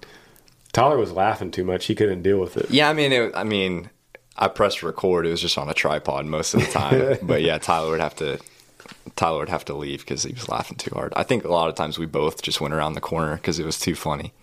Tyler 0.75 0.97
was 0.97 1.13
laughing 1.13 1.51
too 1.51 1.63
much; 1.63 1.85
he 1.85 1.95
couldn't 1.95 2.21
deal 2.21 2.38
with 2.38 2.57
it. 2.57 2.69
Yeah, 2.69 2.89
I 2.89 2.93
mean, 2.93 3.13
it, 3.13 3.31
I 3.33 3.45
mean, 3.45 3.89
I 4.35 4.49
pressed 4.49 4.83
record. 4.83 5.25
It 5.25 5.29
was 5.29 5.39
just 5.39 5.57
on 5.57 5.69
a 5.69 5.73
tripod 5.73 6.25
most 6.25 6.53
of 6.53 6.59
the 6.59 6.65
time. 6.67 7.17
but 7.23 7.41
yeah, 7.41 7.57
Tyler 7.57 7.91
would 7.91 8.01
have 8.01 8.15
to 8.17 8.39
Tyler 9.15 9.39
would 9.39 9.49
have 9.49 9.63
to 9.65 9.73
leave 9.73 10.01
because 10.01 10.23
he 10.23 10.33
was 10.33 10.49
laughing 10.49 10.75
too 10.75 10.91
hard. 10.93 11.13
I 11.15 11.23
think 11.23 11.45
a 11.45 11.47
lot 11.47 11.69
of 11.69 11.75
times 11.75 11.97
we 11.97 12.05
both 12.05 12.41
just 12.41 12.59
went 12.59 12.73
around 12.73 12.93
the 12.93 12.99
corner 13.01 13.38
because 13.38 13.57
it 13.57 13.65
was 13.65 13.79
too 13.79 13.95
funny. 13.95 14.33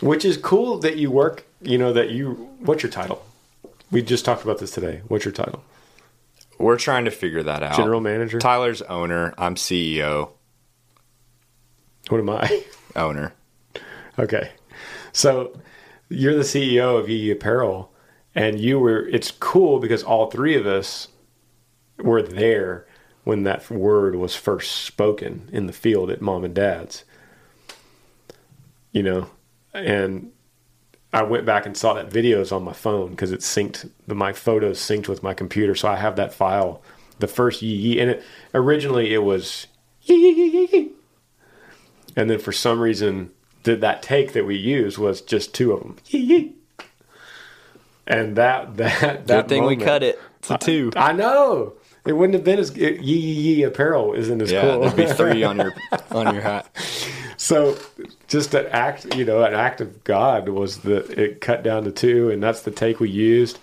Which 0.00 0.24
is 0.24 0.36
cool 0.36 0.78
that 0.78 0.96
you 0.96 1.12
work. 1.12 1.46
You 1.62 1.78
know 1.78 1.92
that 1.92 2.10
you. 2.10 2.50
What's 2.58 2.82
your 2.82 2.90
title? 2.90 3.24
We 3.92 4.02
just 4.02 4.24
talked 4.24 4.42
about 4.42 4.58
this 4.58 4.72
today. 4.72 5.02
What's 5.06 5.24
your 5.24 5.32
title? 5.32 5.62
We're 6.58 6.76
trying 6.76 7.04
to 7.04 7.12
figure 7.12 7.44
that 7.44 7.62
out. 7.62 7.76
General 7.76 8.00
manager. 8.00 8.40
Tyler's 8.40 8.82
owner. 8.82 9.32
I'm 9.38 9.54
CEO. 9.54 10.30
What 12.08 12.18
am 12.18 12.30
I? 12.30 12.64
Owner. 12.96 13.32
Okay, 14.18 14.50
so 15.18 15.52
you're 16.08 16.36
the 16.36 16.42
CEO 16.42 16.96
of 16.96 17.08
Yee 17.08 17.16
Yee 17.16 17.30
Apparel, 17.32 17.92
and 18.36 18.60
you 18.60 18.78
were. 18.78 19.08
It's 19.08 19.32
cool 19.32 19.80
because 19.80 20.04
all 20.04 20.30
three 20.30 20.54
of 20.54 20.64
us 20.64 21.08
were 21.98 22.22
there 22.22 22.86
when 23.24 23.42
that 23.42 23.68
word 23.68 24.14
was 24.14 24.36
first 24.36 24.70
spoken 24.84 25.50
in 25.52 25.66
the 25.66 25.72
field 25.72 26.08
at 26.10 26.22
mom 26.22 26.44
and 26.44 26.54
dad's. 26.54 27.04
You 28.92 29.02
know, 29.02 29.30
and 29.74 30.30
I 31.12 31.24
went 31.24 31.44
back 31.44 31.66
and 31.66 31.76
saw 31.76 31.94
that 31.94 32.10
videos 32.10 32.54
on 32.54 32.62
my 32.62 32.72
phone 32.72 33.10
because 33.10 33.32
it 33.32 33.40
synced 33.40 33.90
my 34.06 34.32
photos 34.32 34.78
synced 34.78 35.08
with 35.08 35.24
my 35.24 35.34
computer, 35.34 35.74
so 35.74 35.88
I 35.88 35.96
have 35.96 36.14
that 36.14 36.32
file, 36.32 36.80
the 37.18 37.26
first 37.26 37.60
yee 37.60 37.74
yee, 37.74 37.98
and 37.98 38.12
it 38.12 38.22
originally 38.54 39.12
it 39.12 39.24
was 39.24 39.66
yee 40.02 40.14
yee 40.14 40.68
yee, 40.72 40.90
and 42.14 42.30
then 42.30 42.38
for 42.38 42.52
some 42.52 42.78
reason 42.78 43.32
that 43.64 43.80
that 43.80 44.02
take 44.02 44.32
that 44.32 44.46
we 44.46 44.56
used 44.56 44.98
was 44.98 45.20
just 45.20 45.54
two 45.54 45.72
of 45.72 45.80
them 45.80 45.96
yee 46.06 46.18
yee, 46.20 46.54
and 48.06 48.36
that 48.36 48.76
that 48.76 49.26
that 49.26 49.26
good 49.26 49.48
thing 49.48 49.62
moment, 49.62 49.80
we 49.80 49.84
cut 49.84 50.02
it 50.02 50.20
to 50.42 50.58
two. 50.58 50.90
I, 50.96 51.10
I 51.10 51.12
know 51.12 51.74
it 52.06 52.12
wouldn't 52.12 52.34
have 52.34 52.44
been 52.44 52.58
as 52.58 52.70
it, 52.70 53.00
yee 53.00 53.18
yee 53.18 53.56
yee 53.56 53.62
apparel 53.64 54.14
isn't 54.14 54.40
as 54.40 54.50
yeah, 54.50 54.62
cool. 54.62 54.80
there'd 54.80 54.96
be 54.96 55.06
three 55.06 55.44
on 55.44 55.56
your 55.58 55.72
on 56.10 56.32
your 56.34 56.42
hat. 56.42 56.68
So, 57.38 57.78
just 58.26 58.52
an 58.54 58.66
act, 58.66 59.14
you 59.14 59.24
know, 59.24 59.44
an 59.44 59.54
act 59.54 59.80
of 59.80 60.02
God 60.02 60.48
was 60.48 60.78
that 60.78 61.08
it 61.10 61.40
cut 61.40 61.62
down 61.62 61.84
to 61.84 61.92
two, 61.92 62.30
and 62.30 62.42
that's 62.42 62.62
the 62.62 62.72
take 62.72 62.98
we 62.98 63.10
used. 63.10 63.60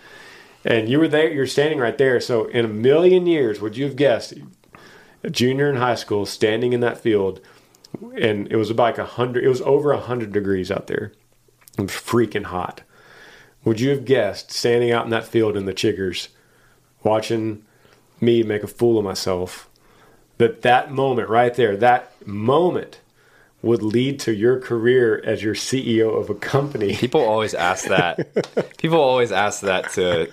And 0.64 0.88
you 0.88 0.98
were 0.98 1.10
there, 1.10 1.32
you're 1.32 1.46
standing 1.46 1.80
right 1.80 1.98
there. 1.98 2.22
So, 2.22 2.46
in 2.46 2.64
a 2.64 2.70
million 2.70 3.28
years, 3.28 3.60
would 3.60 3.76
you 3.76 3.84
have 3.84 3.98
guessed 3.98 4.34
a 5.24 5.30
junior 5.30 5.70
in 5.70 5.76
high 5.76 5.96
school 5.96 6.26
standing 6.26 6.72
in 6.72 6.80
that 6.80 6.98
field, 6.98 7.42
and 8.20 8.52
it 8.52 8.56
was 8.56 8.70
about 8.70 8.84
like 8.84 8.98
a 8.98 9.06
hundred, 9.06 9.44
it 9.44 9.50
was 9.50 9.62
over 9.62 9.92
a 9.92 10.00
hundred 10.00 10.32
degrees 10.32 10.72
out 10.72 10.88
there. 10.88 11.14
It 11.78 11.82
was 11.82 11.92
freaking 11.92 12.46
hot. 12.46 12.82
Would 13.64 13.80
you 13.80 13.90
have 13.90 14.06
guessed 14.06 14.52
standing 14.52 14.92
out 14.92 15.06
in 15.06 15.12
that 15.12 15.26
field 15.28 15.58
in 15.58 15.66
the 15.66 15.74
chiggers, 15.74 16.30
watching 17.04 17.64
me 18.22 18.44
make 18.44 18.64
a 18.64 18.68
fool 18.68 18.98
of 18.98 19.04
myself, 19.04 19.70
that 20.38 20.62
that 20.62 20.92
moment 20.92 21.30
right 21.30 21.54
there, 21.54 21.76
that 21.78 22.12
moment 22.28 23.02
would 23.62 23.82
lead 23.82 24.20
to 24.20 24.34
your 24.34 24.60
career 24.60 25.22
as 25.26 25.42
your 25.42 25.56
CEO 25.56 26.20
of 26.20 26.30
a 26.30 26.36
company. 26.36 26.96
People 26.96 27.22
always 27.22 27.56
ask 27.56 27.88
that. 27.88 28.78
People 28.78 29.00
always 29.00 29.32
ask 29.32 29.62
that 29.62 29.92
to 29.94 30.32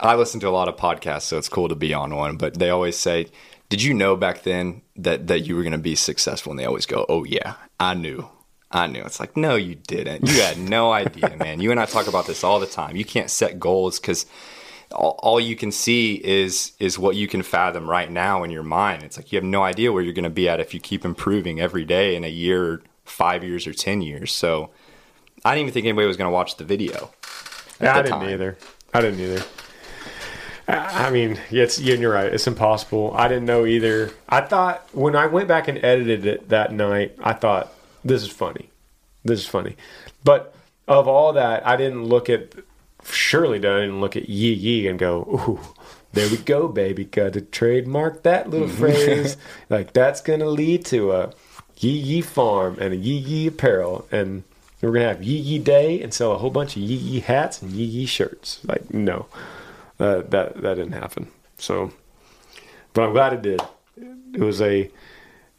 I 0.00 0.14
listen 0.14 0.40
to 0.40 0.48
a 0.48 0.50
lot 0.50 0.68
of 0.68 0.76
podcasts, 0.76 1.22
so 1.22 1.38
it's 1.38 1.48
cool 1.48 1.68
to 1.68 1.74
be 1.74 1.92
on 1.92 2.14
one, 2.14 2.36
but 2.36 2.58
they 2.58 2.70
always 2.70 2.96
say, 2.96 3.28
"Did 3.68 3.82
you 3.82 3.94
know 3.94 4.16
back 4.16 4.42
then 4.42 4.82
that 4.96 5.26
that 5.26 5.40
you 5.40 5.56
were 5.56 5.62
going 5.62 5.72
to 5.72 5.78
be 5.78 5.94
successful?" 5.94 6.52
And 6.52 6.58
they 6.58 6.64
always 6.64 6.86
go, 6.86 7.06
"Oh 7.08 7.24
yeah, 7.24 7.54
I 7.78 7.94
knew." 7.94 8.28
I 8.70 8.86
knew. 8.86 9.00
It's 9.00 9.18
like, 9.18 9.34
no, 9.34 9.54
you 9.54 9.76
didn't. 9.76 10.28
You 10.28 10.42
had 10.42 10.58
no 10.58 10.92
idea, 11.02 11.34
man. 11.38 11.60
You 11.60 11.70
and 11.70 11.80
I 11.80 11.86
talk 11.86 12.06
about 12.06 12.26
this 12.26 12.44
all 12.44 12.60
the 12.60 12.66
time. 12.66 12.96
You 12.96 13.04
can't 13.04 13.30
set 13.30 13.58
goals 13.58 13.98
because 13.98 14.26
all, 14.92 15.18
all, 15.22 15.40
you 15.40 15.56
can 15.56 15.70
see 15.70 16.14
is 16.14 16.72
is 16.78 16.98
what 16.98 17.16
you 17.16 17.28
can 17.28 17.42
fathom 17.42 17.88
right 17.88 18.10
now 18.10 18.42
in 18.42 18.50
your 18.50 18.62
mind. 18.62 19.02
It's 19.02 19.16
like 19.16 19.32
you 19.32 19.36
have 19.36 19.44
no 19.44 19.62
idea 19.62 19.92
where 19.92 20.02
you're 20.02 20.12
going 20.12 20.24
to 20.24 20.30
be 20.30 20.48
at 20.48 20.60
if 20.60 20.74
you 20.74 20.80
keep 20.80 21.04
improving 21.04 21.60
every 21.60 21.84
day 21.84 22.16
in 22.16 22.24
a 22.24 22.30
year, 22.30 22.82
five 23.04 23.44
years, 23.44 23.66
or 23.66 23.72
ten 23.72 24.00
years. 24.02 24.32
So 24.32 24.70
I 25.44 25.54
didn't 25.54 25.62
even 25.62 25.74
think 25.74 25.86
anybody 25.86 26.06
was 26.06 26.16
going 26.16 26.30
to 26.30 26.34
watch 26.34 26.56
the 26.56 26.64
video. 26.64 27.10
Yeah, 27.80 27.94
I 27.94 28.02
didn't 28.02 28.20
time. 28.20 28.28
either. 28.28 28.58
I 28.92 29.00
didn't 29.00 29.20
either. 29.20 29.44
I 30.68 31.10
mean, 31.10 31.38
it's 31.50 31.80
you're 31.80 32.12
right. 32.12 32.32
It's 32.32 32.46
impossible. 32.46 33.14
I 33.16 33.26
didn't 33.28 33.46
know 33.46 33.64
either. 33.64 34.10
I 34.28 34.42
thought 34.42 34.86
when 34.92 35.16
I 35.16 35.26
went 35.26 35.48
back 35.48 35.66
and 35.66 35.82
edited 35.82 36.26
it 36.26 36.50
that 36.50 36.72
night, 36.72 37.16
I 37.20 37.32
thought 37.32 37.72
this 38.04 38.22
is 38.22 38.28
funny. 38.28 38.68
This 39.24 39.40
is 39.40 39.46
funny. 39.46 39.76
But 40.24 40.54
of 40.86 41.08
all 41.08 41.32
that, 41.32 41.66
I 41.66 41.76
didn't 41.76 42.04
look 42.04 42.28
at. 42.28 42.52
Surely, 43.04 43.58
I 43.58 43.60
didn't 43.60 44.00
look 44.00 44.16
at 44.16 44.28
Yee 44.28 44.52
Yee 44.52 44.88
and 44.88 44.98
go, 44.98 45.20
"Ooh, 45.22 45.60
there 46.12 46.28
we 46.28 46.36
go, 46.36 46.68
baby. 46.68 47.04
Got 47.04 47.32
to 47.34 47.40
trademark 47.40 48.22
that 48.24 48.50
little 48.50 48.68
mm-hmm. 48.68 48.76
phrase. 48.76 49.36
Like 49.70 49.94
that's 49.94 50.20
gonna 50.20 50.46
lead 50.46 50.84
to 50.86 51.12
a 51.12 51.32
Yee 51.78 51.90
Yee 51.90 52.20
farm 52.20 52.76
and 52.78 52.92
a 52.92 52.96
Yee 52.96 53.16
Yee 53.16 53.46
apparel, 53.46 54.06
and 54.12 54.44
we're 54.82 54.92
gonna 54.92 55.08
have 55.08 55.22
Yee 55.22 55.38
Yee 55.38 55.58
Day 55.60 56.02
and 56.02 56.12
sell 56.12 56.32
a 56.32 56.38
whole 56.38 56.50
bunch 56.50 56.76
of 56.76 56.82
Yee 56.82 56.96
Yee 56.96 57.20
hats 57.20 57.62
and 57.62 57.70
Yee 57.70 57.84
Yee 57.84 58.06
shirts. 58.06 58.60
Like 58.64 58.92
no." 58.92 59.28
Uh, 60.00 60.22
that 60.28 60.60
that 60.62 60.74
didn't 60.74 60.92
happen. 60.92 61.28
So, 61.58 61.92
but 62.92 63.02
I'm 63.02 63.12
glad 63.12 63.32
it 63.32 63.42
did. 63.42 63.60
It 64.34 64.40
was 64.40 64.60
a 64.60 64.90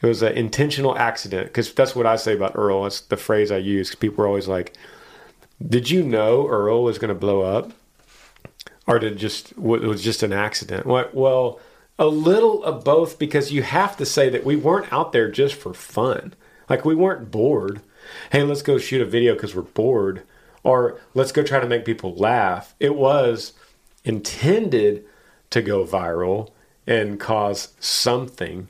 it 0.02 0.08
was 0.08 0.21
an 0.21 0.34
intentional 0.34 0.97
accident 0.97 1.47
because 1.47 1.73
that's 1.73 1.95
what 1.95 2.06
I 2.06 2.15
say 2.15 2.34
about 2.34 2.54
Earl. 2.56 2.84
That's 2.84 3.02
the 3.02 3.17
phrase 3.17 3.52
I 3.52 3.58
use. 3.58 3.93
People 3.95 4.23
are 4.23 4.28
always 4.28 4.47
like, 4.47 4.73
"Did 5.65 5.89
you 5.89 6.04
know 6.04 6.47
Earl 6.47 6.84
was 6.84 6.97
going 6.97 7.10
to 7.10 7.15
blow 7.15 7.41
up, 7.41 7.73
or 8.88 8.97
did 8.97 9.17
just 9.17 9.52
it 9.52 9.58
was 9.58 10.04
just 10.04 10.23
an 10.23 10.32
accident?" 10.32 10.86
What? 10.86 11.13
Well, 11.13 11.60
a 11.97 12.08
little 12.08 12.63
of 12.63 12.86
both 12.86 13.19
because 13.19 13.52
you 13.52 13.62
have 13.62 13.97
to 13.97 14.06
say 14.06 14.30
that 14.30 14.45
we 14.45 14.56
weren't 14.56 14.91
out 14.93 15.12
there 15.12 15.30
just 15.30 15.56
for 15.56 15.73
fun. 15.73 16.34
Like 16.69 16.86
we 16.86 16.95
weren't 16.95 17.30
bored. 17.30 17.82
Hey, 18.32 18.43
let's 18.43 18.62
go 18.62 18.78
shoot 18.78 19.02
a 19.02 19.06
video 19.06 19.34
because 19.34 19.54
we're 19.54 19.63
bored, 19.63 20.23
or 20.63 20.97
let's 21.13 21.34
go 21.34 21.43
try 21.43 21.60
to 21.60 21.67
make 21.67 21.84
people 21.84 22.15
laugh. 22.15 22.73
It 22.80 22.95
was 22.95 23.52
intended 24.03 25.05
to 25.49 25.62
go 25.62 25.85
viral 25.85 26.51
and 26.88 27.19
cause 27.19 27.73
something. 27.79 28.69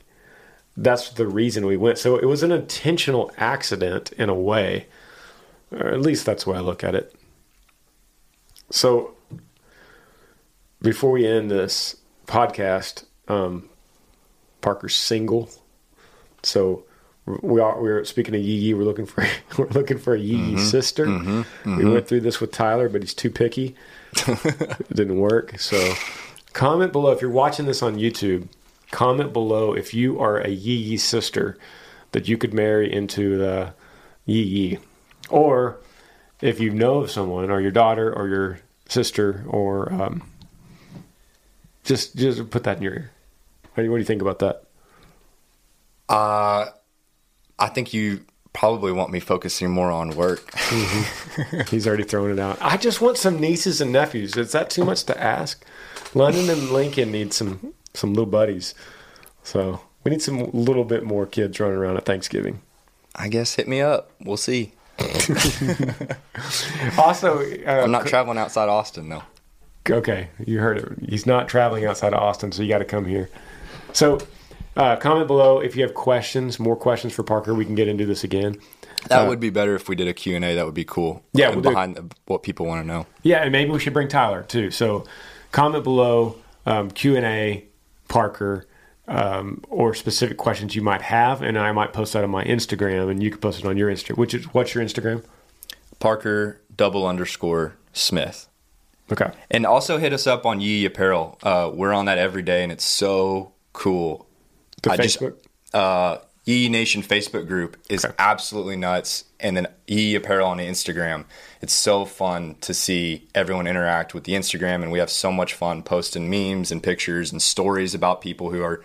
That's 0.75 1.09
the 1.09 1.27
reason 1.27 1.65
we 1.65 1.77
went. 1.77 1.97
So 1.97 2.17
it 2.17 2.25
was 2.25 2.43
an 2.43 2.51
intentional 2.51 3.31
accident 3.37 4.11
in 4.13 4.29
a 4.29 4.33
way, 4.33 4.87
or 5.71 5.87
at 5.87 6.01
least 6.01 6.25
that's 6.25 6.43
the 6.43 6.51
way 6.51 6.57
I 6.57 6.61
look 6.61 6.83
at 6.83 6.95
it. 6.95 7.13
So 8.71 9.15
before 10.81 11.11
we 11.11 11.27
end 11.27 11.49
this 11.49 11.97
podcast, 12.27 13.05
um, 13.27 13.69
Parker's 14.61 14.95
single. 14.95 15.49
So 16.43 16.83
we 17.41 17.59
are 17.61 17.81
we're 17.81 18.03
speaking 18.05 18.35
of 18.35 18.41
Yee 18.41 18.55
Yee. 18.55 18.73
We're 18.73 18.83
looking 18.83 19.05
for 19.05 19.25
we're 19.57 19.67
looking 19.69 19.97
for 19.97 20.13
a 20.13 20.19
Yee 20.19 20.35
Yee 20.35 20.53
mm-hmm, 20.55 20.57
sister. 20.57 21.05
Mm-hmm, 21.05 21.29
mm-hmm. 21.29 21.77
We 21.77 21.85
went 21.85 22.07
through 22.07 22.21
this 22.21 22.41
with 22.41 22.51
Tyler, 22.51 22.89
but 22.89 23.01
he's 23.01 23.13
too 23.13 23.29
picky. 23.29 23.75
it 24.27 24.93
didn't 24.93 25.19
work. 25.19 25.59
So 25.59 25.93
comment 26.53 26.91
below 26.91 27.11
if 27.11 27.21
you're 27.21 27.31
watching 27.31 27.65
this 27.65 27.83
on 27.83 27.95
YouTube. 27.95 28.47
Comment 28.91 29.31
below 29.31 29.73
if 29.73 29.93
you 29.93 30.19
are 30.19 30.39
a 30.39 30.49
Yee 30.49 30.75
Yee 30.75 30.97
sister 30.97 31.57
that 32.11 32.27
you 32.27 32.37
could 32.37 32.53
marry 32.53 32.91
into 32.91 33.37
the 33.37 33.73
Yee 34.25 34.41
Yee, 34.41 34.79
or 35.29 35.79
if 36.41 36.59
you 36.59 36.71
know 36.71 36.99
of 36.99 37.11
someone, 37.11 37.51
or 37.51 37.61
your 37.61 37.71
daughter, 37.71 38.11
or 38.11 38.27
your 38.27 38.59
sister, 38.87 39.45
or 39.47 39.93
um, 39.93 40.23
just 41.83 42.15
just 42.15 42.49
put 42.49 42.63
that 42.63 42.77
in 42.77 42.83
your 42.83 42.93
ear. 42.93 43.11
What 43.73 43.75
do 43.75 43.83
you, 43.83 43.91
what 43.91 43.97
do 43.97 44.01
you 44.01 44.05
think 44.05 44.23
about 44.23 44.39
that? 44.39 44.63
Uh, 46.09 46.65
I 47.59 47.67
think 47.67 47.93
you 47.93 48.25
probably 48.53 48.91
want 48.91 49.11
me 49.11 49.19
focusing 49.19 49.69
more 49.69 49.91
on 49.91 50.11
work. 50.11 50.51
mm-hmm. 50.51 51.61
He's 51.69 51.87
already 51.87 52.03
thrown 52.03 52.31
it 52.31 52.39
out. 52.39 52.57
I 52.61 52.77
just 52.77 53.01
want 53.01 53.17
some 53.17 53.39
nieces 53.39 53.81
and 53.81 53.91
nephews. 53.91 54.35
Is 54.35 54.51
that 54.53 54.69
too 54.69 54.83
much 54.83 55.03
to 55.05 55.21
ask? 55.21 55.63
London 56.13 56.49
and 56.49 56.71
Lincoln 56.71 57.11
need 57.11 57.33
some 57.33 57.73
some 57.93 58.13
little 58.13 58.25
buddies. 58.25 58.73
So 59.43 59.81
we 60.03 60.11
need 60.11 60.21
some 60.21 60.49
little 60.51 60.83
bit 60.83 61.03
more 61.03 61.25
kids 61.25 61.59
running 61.59 61.77
around 61.77 61.97
at 61.97 62.05
Thanksgiving. 62.05 62.61
I 63.15 63.27
guess 63.27 63.55
hit 63.55 63.67
me 63.67 63.81
up. 63.81 64.11
We'll 64.21 64.37
see. 64.37 64.73
also, 66.97 67.39
uh, 67.39 67.83
I'm 67.83 67.91
not 67.91 68.05
traveling 68.07 68.37
outside 68.37 68.69
Austin 68.69 69.09
though. 69.09 69.23
Okay, 69.89 70.29
you 70.45 70.59
heard 70.59 70.77
it. 70.77 71.09
He's 71.09 71.25
not 71.25 71.47
traveling 71.47 71.85
outside 71.85 72.13
of 72.13 72.21
Austin, 72.21 72.51
so 72.51 72.61
you 72.61 72.69
got 72.69 72.79
to 72.79 72.85
come 72.85 73.05
here. 73.05 73.29
So 73.93 74.19
uh, 74.75 74.95
comment 74.97 75.27
below 75.27 75.59
if 75.59 75.75
you 75.75 75.83
have 75.83 75.93
questions, 75.93 76.59
more 76.59 76.75
questions 76.75 77.13
for 77.13 77.23
Parker. 77.23 77.53
We 77.53 77.65
can 77.65 77.75
get 77.75 77.87
into 77.87 78.05
this 78.05 78.23
again. 78.23 78.57
That 79.07 79.25
uh, 79.25 79.27
would 79.27 79.39
be 79.39 79.49
better 79.49 79.75
if 79.75 79.87
we 79.87 79.95
did 79.95 80.07
a 80.07 80.13
Q&A. 80.13 80.39
That 80.55 80.65
would 80.65 80.73
be 80.73 80.85
cool. 80.85 81.23
Yeah. 81.33 81.49
We'll 81.49 81.61
behind 81.61 81.95
the, 81.95 82.13
what 82.25 82.43
people 82.43 82.65
want 82.65 82.81
to 82.83 82.87
know. 82.87 83.05
Yeah, 83.23 83.41
and 83.43 83.51
maybe 83.51 83.71
we 83.71 83.79
should 83.79 83.93
bring 83.93 84.07
Tyler 84.07 84.43
too. 84.43 84.71
So 84.71 85.05
comment 85.51 85.83
below 85.83 86.35
um, 86.65 86.91
Q&A, 86.91 87.65
Parker, 88.07 88.67
um, 89.07 89.63
or 89.69 89.93
specific 89.95 90.37
questions 90.37 90.75
you 90.75 90.81
might 90.81 91.01
have, 91.01 91.41
and 91.41 91.57
I 91.57 91.71
might 91.71 91.93
post 91.93 92.13
that 92.13 92.23
on 92.23 92.29
my 92.29 92.43
Instagram, 92.45 93.09
and 93.09 93.23
you 93.23 93.31
can 93.31 93.39
post 93.39 93.59
it 93.59 93.65
on 93.65 93.75
your 93.75 93.89
Instagram. 93.89 94.17
Which 94.17 94.33
is 94.33 94.53
what's 94.53 94.75
your 94.75 94.83
Instagram? 94.83 95.23
Parker 95.99 96.61
double 96.75 97.07
underscore 97.07 97.75
Smith. 97.91 98.47
Okay. 99.11 99.31
And 99.49 99.65
also 99.65 99.97
hit 99.97 100.13
us 100.13 100.27
up 100.27 100.45
on 100.45 100.61
Yee 100.61 100.85
Apparel. 100.85 101.39
Uh, 101.41 101.71
we're 101.73 101.91
on 101.91 102.05
that 102.05 102.19
every 102.19 102.43
day, 102.43 102.61
and 102.63 102.71
it's 102.71 102.85
so 102.85 103.53
cool. 103.73 104.27
The 104.81 104.91
I 104.91 104.97
Facebook? 104.97 105.35
Just, 105.41 105.75
uh, 105.75 106.17
Yee 106.45 106.67
Nation 106.67 107.03
Facebook 107.03 107.47
group 107.47 107.77
is 107.89 108.05
okay. 108.05 108.15
absolutely 108.17 108.75
nuts. 108.75 109.25
And 109.39 109.55
then 109.55 109.67
Yee 109.87 110.15
Apparel 110.15 110.47
on 110.47 110.57
Instagram. 110.57 111.25
It's 111.61 111.73
so 111.73 112.05
fun 112.05 112.55
to 112.61 112.73
see 112.73 113.27
everyone 113.35 113.67
interact 113.67 114.13
with 114.15 114.23
the 114.23 114.33
Instagram. 114.33 114.81
And 114.81 114.91
we 114.91 114.99
have 114.99 115.11
so 115.11 115.31
much 115.31 115.53
fun 115.53 115.83
posting 115.83 116.29
memes 116.29 116.71
and 116.71 116.81
pictures 116.81 117.31
and 117.31 117.39
stories 117.39 117.93
about 117.93 118.21
people 118.21 118.49
who 118.49 118.63
are 118.63 118.83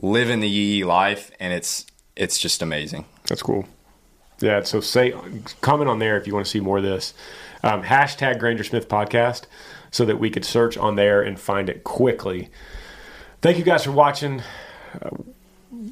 living 0.00 0.40
the 0.40 0.48
Yee 0.48 0.84
life. 0.84 1.30
And 1.38 1.52
it's, 1.52 1.84
it's 2.16 2.38
just 2.38 2.62
amazing. 2.62 3.04
That's 3.26 3.42
cool. 3.42 3.66
Yeah. 4.40 4.62
So 4.62 4.80
say, 4.80 5.14
comment 5.60 5.90
on 5.90 5.98
there 5.98 6.16
if 6.16 6.26
you 6.26 6.34
want 6.34 6.46
to 6.46 6.50
see 6.50 6.60
more 6.60 6.78
of 6.78 6.84
this. 6.84 7.12
Um, 7.62 7.82
hashtag 7.82 8.38
Granger 8.38 8.64
Smith 8.64 8.88
podcast 8.88 9.42
so 9.90 10.06
that 10.06 10.18
we 10.18 10.30
could 10.30 10.44
search 10.44 10.78
on 10.78 10.96
there 10.96 11.20
and 11.22 11.38
find 11.38 11.68
it 11.68 11.84
quickly. 11.84 12.48
Thank 13.42 13.58
you 13.58 13.64
guys 13.64 13.84
for 13.84 13.92
watching. 13.92 14.42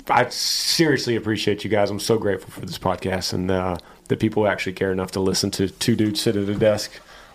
I 0.09 0.29
seriously 0.29 1.17
appreciate 1.17 1.65
you 1.65 1.71
guys. 1.71 1.91
I'm 1.91 2.01
so 2.01 2.19
grateful 2.19 2.51
for 2.51 2.61
this 2.61 2.79
podcast 2.79 3.33
and 3.33 3.51
uh, 3.51 3.79
that 4.09 4.21
people 4.21 4.47
actually 4.47 4.75
care 4.75 4.93
enough 4.93 5.13
to 5.13 5.21
listen 5.21 5.51
to 5.53 5.69
two 5.69 5.97
dudes 5.97 6.21
sit 6.21 6.37
at 6.37 6.49
a 6.49 6.55
desk 6.55 6.91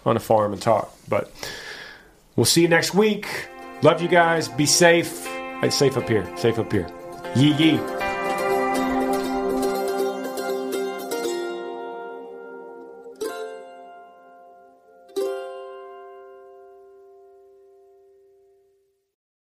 on 0.05 0.15
a 0.15 0.19
farm 0.19 0.53
and 0.53 0.61
talk. 0.61 0.93
But 1.07 1.31
we'll 2.35 2.45
see 2.45 2.61
you 2.61 2.67
next 2.67 2.93
week. 2.93 3.47
Love 3.81 4.01
you 4.01 4.07
guys. 4.07 4.47
Be 4.47 4.65
safe. 4.65 5.25
It's 5.63 5.75
safe 5.75 5.97
up 5.97 6.07
here. 6.07 6.25
Safe 6.37 6.59
up 6.59 6.71
here. 6.71 6.87
Yee 7.35 7.53
yee. 7.53 7.94